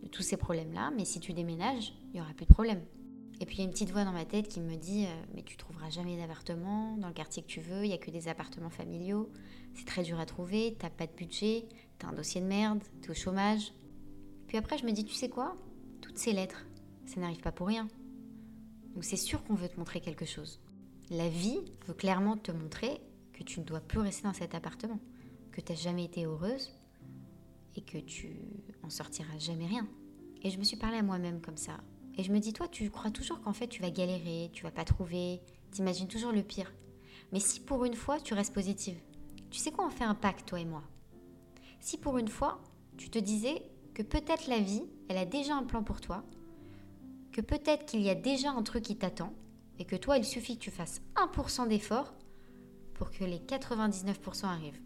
[0.03, 0.91] de tous ces problèmes-là.
[0.95, 2.81] Mais si tu déménages, il n'y aura plus de problème.
[3.41, 5.23] Et puis il y a une petite voix dans ma tête qui me dit euh,
[5.33, 8.11] Mais tu trouveras jamais d'appartement dans le quartier que tu veux, il n'y a que
[8.11, 9.31] des appartements familiaux,
[9.75, 11.65] c'est très dur à trouver, t'as pas de budget,
[11.97, 13.73] t'as un dossier de merde, t'es au chômage.
[14.47, 15.55] Puis après, je me dis Tu sais quoi?
[16.01, 16.65] Toutes ces lettres,
[17.05, 17.87] ça n'arrive pas pour rien.
[18.93, 20.59] Donc c'est sûr qu'on veut te montrer quelque chose.
[21.09, 22.99] La vie veut clairement te montrer
[23.39, 24.99] que tu ne dois plus rester dans cet appartement,
[25.53, 26.73] que tu n'as jamais été heureuse
[27.75, 28.35] et que tu
[28.83, 29.87] en sortiras jamais rien.
[30.43, 31.77] Et je me suis parlé à moi-même comme ça.
[32.17, 34.71] Et je me dis, toi, tu crois toujours qu'en fait tu vas galérer, tu vas
[34.71, 35.39] pas trouver,
[35.71, 36.73] t'imagines toujours le pire.
[37.31, 38.99] Mais si pour une fois tu restes positive,
[39.49, 40.83] tu sais quoi, on fait un pacte, toi et moi.
[41.79, 42.61] Si pour une fois
[42.97, 43.63] tu te disais
[43.93, 46.25] que peut-être la vie, elle a déjà un plan pour toi,
[47.31, 49.33] que peut-être qu'il y a déjà un truc qui t'attend,
[49.77, 52.13] et que toi, il suffit que tu fasses 1% d'effort
[52.99, 54.81] pour que les 99% arrivent.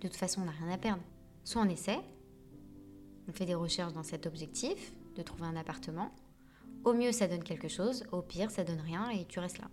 [0.00, 1.02] De toute façon, on n'a rien à perdre.
[1.42, 1.98] Soit on essaie,
[3.26, 6.12] on fait des recherches dans cet objectif, de trouver un appartement.
[6.84, 9.70] Au mieux, ça donne quelque chose, au pire, ça donne rien et tu restes là.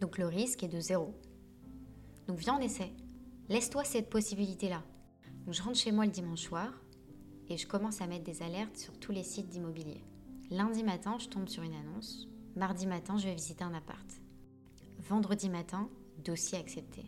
[0.00, 1.14] Donc le risque est de zéro.
[2.26, 2.92] Donc viens, on essaie.
[3.50, 4.82] Laisse-toi cette possibilité-là.
[5.46, 6.72] Je rentre chez moi le dimanche soir
[7.50, 10.02] et je commence à mettre des alertes sur tous les sites d'immobilier.
[10.50, 12.28] Lundi matin, je tombe sur une annonce.
[12.56, 14.06] Mardi matin, je vais visiter un appart.
[15.00, 15.90] Vendredi matin,
[16.24, 17.04] dossier accepté.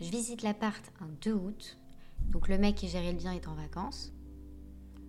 [0.00, 1.78] Je visite l'appart un 2 août.
[2.30, 4.12] Donc le mec qui gérait le bien est en vacances.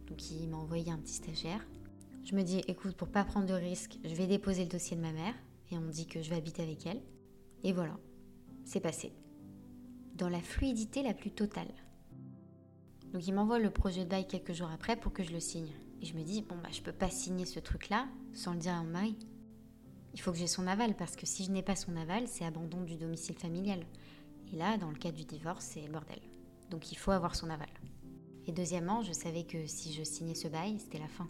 [0.08, 1.66] Donc il m'a envoyé un petit stagiaire.
[2.24, 5.02] Je me dis, écoute, pour pas prendre de risques, je vais déposer le dossier de
[5.02, 5.34] ma mère
[5.72, 7.02] et on me dit que je vais habiter avec elle.
[7.64, 7.98] Et voilà,
[8.66, 9.14] c'est passé.
[10.16, 11.74] Dans la fluidité la plus totale.
[13.14, 15.72] Donc il m'envoie le projet de bail quelques jours après pour que je le signe.
[16.02, 18.74] Et je me dis, bon bah je peux pas signer ce truc-là sans le dire
[18.74, 19.18] à mon mari
[20.20, 22.44] il faut que j'ai son aval parce que si je n'ai pas son aval, c'est
[22.44, 23.80] abandon du domicile familial.
[24.52, 26.20] Et là, dans le cas du divorce, c'est bordel.
[26.70, 27.70] Donc il faut avoir son aval.
[28.46, 31.30] Et deuxièmement, je savais que si je signais ce bail, c'était la fin.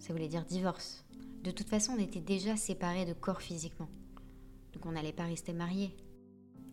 [0.00, 1.04] Ça voulait dire divorce.
[1.44, 3.88] De toute façon, on était déjà séparés de corps physiquement.
[4.72, 5.96] Donc on n'allait pas rester mariés.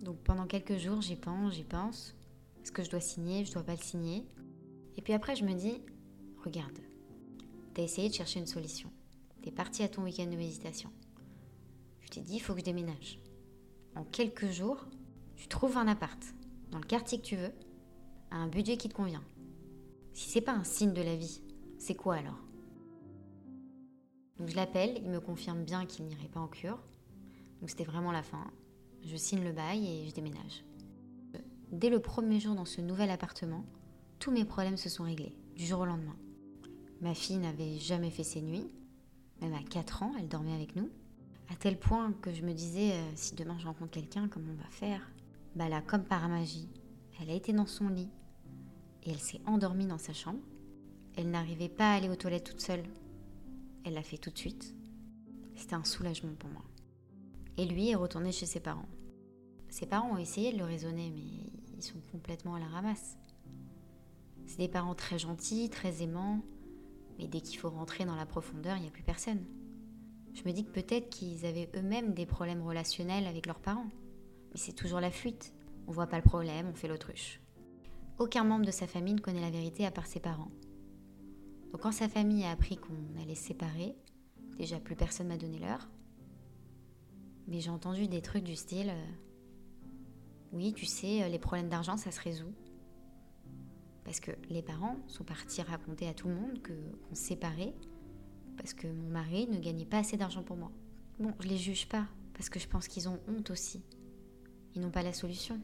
[0.01, 2.15] Donc pendant quelques jours, j'y pense, j'y pense.
[2.63, 4.25] Est-ce que je dois signer, je dois pas le signer
[4.97, 5.83] Et puis après, je me dis,
[6.43, 6.79] regarde,
[7.75, 8.89] t'as essayé de chercher une solution.
[9.43, 10.89] T'es parti à ton week-end de méditation
[12.13, 13.19] t'es dit, il faut que je déménage.
[13.95, 14.85] En quelques jours,
[15.35, 16.21] tu trouves un appart
[16.71, 17.51] dans le quartier que tu veux,
[18.31, 19.23] à un budget qui te convient.
[20.13, 21.41] Si c'est pas un signe de la vie,
[21.77, 22.39] c'est quoi alors?
[24.37, 26.79] Donc je l'appelle, il me confirme bien qu'il n'irait pas en cure.
[27.59, 28.51] Donc c'était vraiment la fin.
[29.03, 30.65] Je signe le bail et je déménage.
[31.71, 33.65] Dès le premier jour dans ce nouvel appartement,
[34.19, 36.15] tous mes problèmes se sont réglés, du jour au lendemain.
[37.01, 38.71] Ma fille n'avait jamais fait ses nuits,
[39.41, 40.89] même à 4 ans, elle dormait avec nous.
[41.53, 44.61] À tel point que je me disais, euh, si demain je rencontre quelqu'un, comment on
[44.63, 45.07] va faire?
[45.55, 46.67] Bah là, comme par magie,
[47.21, 48.09] elle a été dans son lit
[49.03, 50.39] et elle s'est endormie dans sa chambre.
[51.15, 52.83] Elle n'arrivait pas à aller aux toilettes toute seule.
[53.85, 54.73] Elle l'a fait tout de suite.
[55.55, 56.63] C'était un soulagement pour moi.
[57.57, 58.89] Et lui est retourné chez ses parents.
[59.69, 63.15] Ses parents ont essayé de le raisonner, mais ils sont complètement à la ramasse.
[64.47, 66.41] C'est des parents très gentils, très aimants,
[67.19, 69.45] mais dès qu'il faut rentrer dans la profondeur, il n'y a plus personne.
[70.33, 73.89] Je me dis que peut-être qu'ils avaient eux-mêmes des problèmes relationnels avec leurs parents.
[74.51, 75.53] Mais c'est toujours la fuite.
[75.87, 77.39] On voit pas le problème, on fait l'autruche.
[78.19, 80.51] Aucun membre de sa famille ne connaît la vérité à part ses parents.
[81.71, 83.95] Donc quand sa famille a appris qu'on allait se séparer,
[84.57, 85.89] déjà plus personne m'a donné l'heure.
[87.47, 89.05] Mais j'ai entendu des trucs du style euh,
[90.51, 92.53] Oui, tu sais, les problèmes d'argent, ça se résout.
[94.03, 97.73] Parce que les parents sont partis raconter à tout le monde qu'on se séparait
[98.57, 100.71] parce que mon mari ne gagnait pas assez d'argent pour moi.
[101.19, 103.81] Bon, je les juge pas parce que je pense qu'ils ont honte aussi.
[104.75, 105.59] Ils n'ont pas la solution.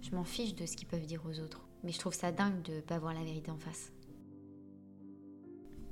[0.00, 2.62] Je m'en fiche de ce qu'ils peuvent dire aux autres, mais je trouve ça dingue
[2.62, 3.92] de ne pas voir la vérité en face.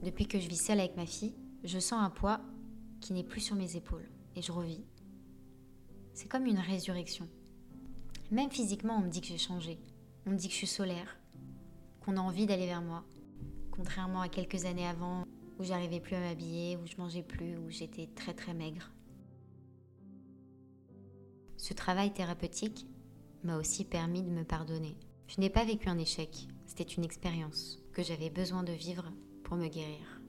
[0.02, 1.34] Depuis que je vis seule avec ma fille,
[1.64, 2.40] je sens un poids
[3.00, 4.84] qui n'est plus sur mes épaules et je revis.
[6.14, 7.28] C'est comme une résurrection.
[8.30, 9.78] Même physiquement, on me dit que j'ai changé.
[10.26, 11.18] On me dit que je suis solaire,
[12.00, 13.04] qu'on a envie d'aller vers moi.
[13.70, 15.24] Contrairement à quelques années avant
[15.62, 18.90] où j'arrivais plus à m'habiller, où je mangeais plus, où j'étais très très maigre.
[21.56, 22.84] Ce travail thérapeutique
[23.44, 24.96] m'a aussi permis de me pardonner.
[25.28, 29.12] Je n'ai pas vécu un échec, c'était une expérience que j'avais besoin de vivre
[29.44, 30.20] pour me guérir.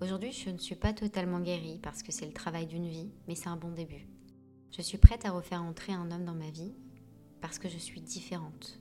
[0.00, 3.36] Aujourd'hui, je ne suis pas totalement guérie parce que c'est le travail d'une vie, mais
[3.36, 4.08] c'est un bon début.
[4.72, 6.74] Je suis prête à refaire entrer un homme dans ma vie
[7.40, 8.80] parce que je suis différente.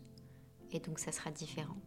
[0.72, 1.78] Et donc ça sera différent.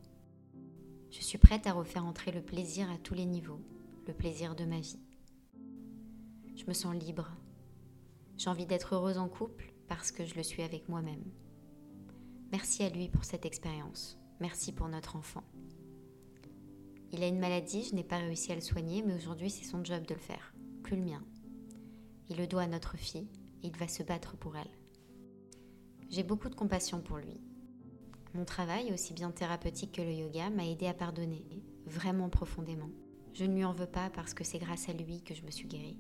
[1.11, 3.61] Je suis prête à refaire entrer le plaisir à tous les niveaux,
[4.07, 4.99] le plaisir de ma vie.
[6.57, 7.31] Je me sens libre.
[8.37, 11.25] J'ai envie d'être heureuse en couple parce que je le suis avec moi-même.
[12.53, 14.19] Merci à lui pour cette expérience.
[14.41, 15.45] Merci pour notre enfant.
[17.13, 19.85] Il a une maladie, je n'ai pas réussi à le soigner, mais aujourd'hui c'est son
[19.85, 21.23] job de le faire, plus le mien.
[22.29, 23.29] Il le doit à notre fille
[23.63, 24.71] et il va se battre pour elle.
[26.09, 27.41] J'ai beaucoup de compassion pour lui.
[28.35, 31.45] Mon travail, aussi bien thérapeutique que le yoga, m'a aidé à pardonner,
[31.87, 32.91] vraiment profondément.
[33.33, 35.51] Je ne lui en veux pas parce que c'est grâce à lui que je me
[35.51, 35.99] suis guérie.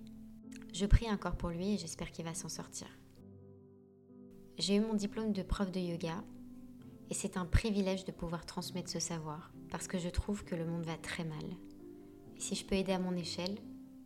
[0.72, 2.88] Je prie encore pour lui et j'espère qu'il va s'en sortir.
[4.58, 6.22] J'ai eu mon diplôme de prof de yoga
[7.08, 10.66] et c'est un privilège de pouvoir transmettre ce savoir parce que je trouve que le
[10.66, 11.44] monde va très mal.
[12.36, 13.58] Et si je peux aider à mon échelle,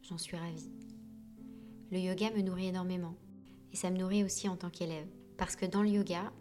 [0.03, 0.70] j'en suis ravie.
[1.91, 3.16] Le yoga me nourrit énormément
[3.72, 6.33] et ça me nourrit aussi en tant qu'élève parce que dans le yoga,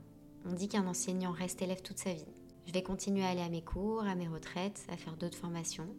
[0.45, 2.33] on dit qu'un enseignant reste élève toute sa vie.
[2.65, 5.89] Je vais continuer à aller à mes cours, à mes retraites, à faire d'autres formations.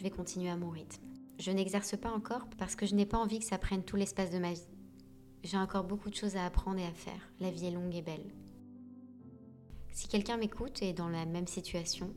[0.00, 1.04] Je vais continuer à mon rythme.
[1.38, 4.30] Je n'exerce pas encore parce que je n'ai pas envie que ça prenne tout l'espace
[4.30, 4.66] de ma vie.
[5.42, 7.20] J'ai encore beaucoup de choses à apprendre et à faire.
[7.38, 8.32] La vie est longue et belle.
[9.92, 12.14] Si quelqu'un m'écoute et est dans la même situation,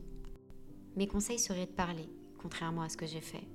[0.96, 2.08] mes conseils seraient de parler,
[2.38, 3.46] contrairement à ce que j'ai fait.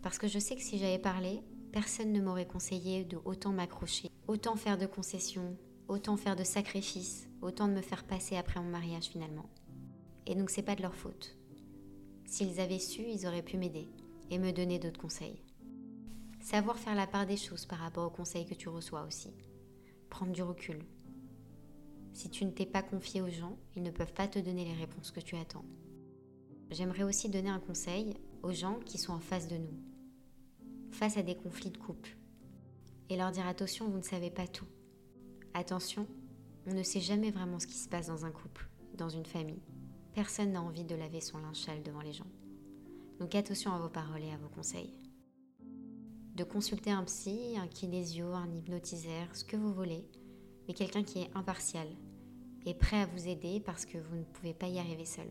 [0.00, 1.42] Parce que je sais que si j'avais parlé,
[1.72, 5.56] personne ne m'aurait conseillé de autant m'accrocher, autant faire de concessions,
[5.88, 9.50] autant faire de sacrifices, autant de me faire passer après mon mariage finalement.
[10.24, 11.35] Et donc c'est pas de leur faute.
[12.26, 13.88] S'ils avaient su, ils auraient pu m'aider
[14.30, 15.40] et me donner d'autres conseils.
[16.40, 19.30] Savoir faire la part des choses par rapport aux conseils que tu reçois aussi.
[20.10, 20.78] Prendre du recul.
[22.12, 24.74] Si tu ne t'es pas confié aux gens, ils ne peuvent pas te donner les
[24.74, 25.64] réponses que tu attends.
[26.70, 29.78] J'aimerais aussi donner un conseil aux gens qui sont en face de nous,
[30.90, 32.16] face à des conflits de couple,
[33.08, 34.66] et leur dire attention, vous ne savez pas tout.
[35.54, 36.06] Attention,
[36.66, 39.62] on ne sait jamais vraiment ce qui se passe dans un couple, dans une famille.
[40.16, 42.30] Personne n'a envie de laver son linge devant les gens.
[43.20, 44.94] Donc attention à vos paroles et à vos conseils.
[46.34, 50.08] De consulter un psy, un kinésio, un hypnotiseur, ce que vous voulez,
[50.66, 51.86] mais quelqu'un qui est impartial
[52.64, 55.28] et prêt à vous aider parce que vous ne pouvez pas y arriver seul.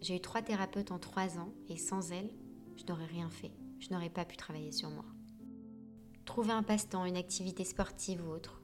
[0.00, 2.30] J'ai eu trois thérapeutes en trois ans et sans elles,
[2.76, 3.50] je n'aurais rien fait.
[3.80, 5.04] Je n'aurais pas pu travailler sur moi.
[6.26, 8.62] Trouver un passe-temps, une activité sportive ou autre,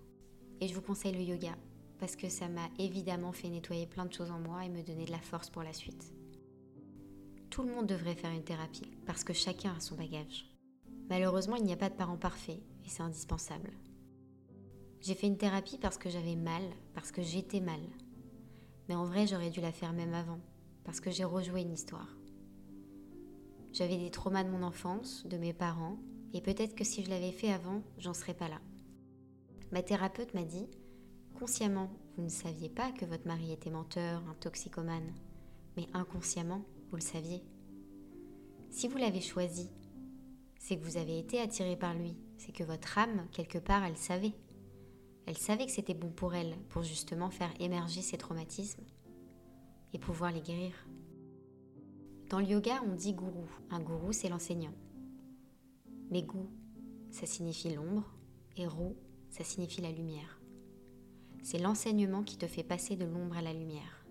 [0.60, 1.56] et je vous conseille le yoga,
[2.02, 5.04] parce que ça m'a évidemment fait nettoyer plein de choses en moi et me donner
[5.04, 6.12] de la force pour la suite.
[7.48, 10.52] Tout le monde devrait faire une thérapie, parce que chacun a son bagage.
[11.08, 13.70] Malheureusement, il n'y a pas de parents parfaits, et c'est indispensable.
[15.00, 17.80] J'ai fait une thérapie parce que j'avais mal, parce que j'étais mal.
[18.88, 20.40] Mais en vrai, j'aurais dû la faire même avant,
[20.82, 22.16] parce que j'ai rejoué une histoire.
[23.72, 25.98] J'avais des traumas de mon enfance, de mes parents,
[26.32, 28.60] et peut-être que si je l'avais fait avant, j'en serais pas là.
[29.70, 30.66] Ma thérapeute m'a dit
[31.42, 35.12] Consciemment, vous ne saviez pas que votre mari était menteur, un toxicomane,
[35.76, 37.42] mais inconsciemment, vous le saviez.
[38.70, 39.68] Si vous l'avez choisi,
[40.60, 43.96] c'est que vous avez été attiré par lui, c'est que votre âme, quelque part, elle
[43.96, 44.34] savait.
[45.26, 48.84] Elle savait que c'était bon pour elle, pour justement faire émerger ses traumatismes
[49.94, 50.86] et pouvoir les guérir.
[52.30, 53.48] Dans le yoga, on dit gourou.
[53.68, 54.74] Un gourou, c'est l'enseignant.
[56.08, 56.48] Mais gou,
[57.10, 58.08] ça signifie l'ombre,
[58.56, 58.94] et rou,
[59.28, 60.38] ça signifie la lumière.
[61.42, 64.06] C'est l'enseignement qui te fait passer de l'ombre à la lumière.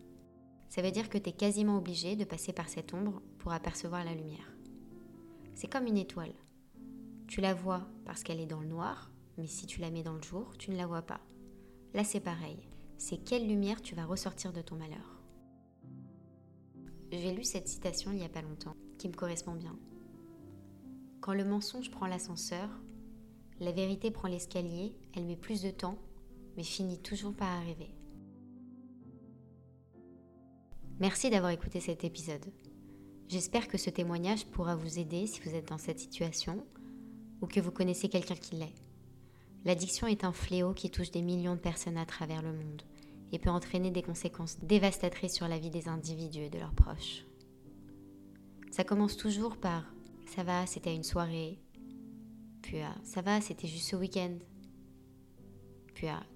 [0.69, 4.03] Ça veut dire que tu es quasiment obligé de passer par cette ombre pour apercevoir
[4.03, 4.53] la lumière.
[5.53, 6.33] C'est comme une étoile.
[7.27, 10.15] Tu la vois parce qu'elle est dans le noir, mais si tu la mets dans
[10.15, 11.21] le jour, tu ne la vois pas.
[11.93, 12.59] Là, c'est pareil.
[12.97, 15.21] C'est quelle lumière tu vas ressortir de ton malheur.
[17.11, 19.77] J'ai lu cette citation il n'y a pas longtemps, qui me correspond bien.
[21.19, 22.69] Quand le mensonge prend l'ascenseur,
[23.59, 25.97] la vérité prend l'escalier, elle met plus de temps,
[26.55, 27.93] mais finit toujours par arriver.
[30.99, 32.45] Merci d'avoir écouté cet épisode.
[33.27, 36.65] J'espère que ce témoignage pourra vous aider si vous êtes dans cette situation
[37.41, 38.75] ou que vous connaissez quelqu'un qui l'est.
[39.65, 42.81] L'addiction est un fléau qui touche des millions de personnes à travers le monde
[43.31, 47.25] et peut entraîner des conséquences dévastatrices sur la vie des individus et de leurs proches.
[48.71, 49.85] Ça commence toujours par
[50.25, 51.59] ça va, c'était une soirée.
[52.61, 54.37] Puis ah, ça va, c'était juste ce week-end.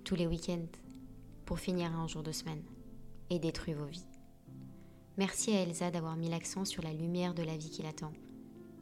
[0.04, 0.68] Tous les week-ends.
[1.46, 2.64] Pour finir un jour de semaine.
[3.30, 4.06] Et détruire vos vies.
[5.18, 8.14] Merci à Elsa d'avoir mis l'accent sur la lumière de la vie qui l'attend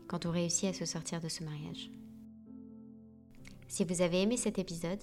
[0.08, 1.90] quand on réussit à se sortir de ce mariage.
[3.68, 5.02] Si vous avez aimé cet épisode,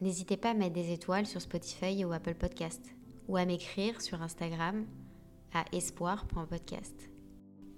[0.00, 2.94] n'hésitez pas à mettre des étoiles sur Spotify ou Apple Podcast
[3.28, 4.86] ou à m'écrire sur Instagram
[5.52, 7.10] à espoir.podcast.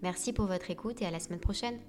[0.02, 1.80] Merci pour votre écoute et à la semaine prochaine.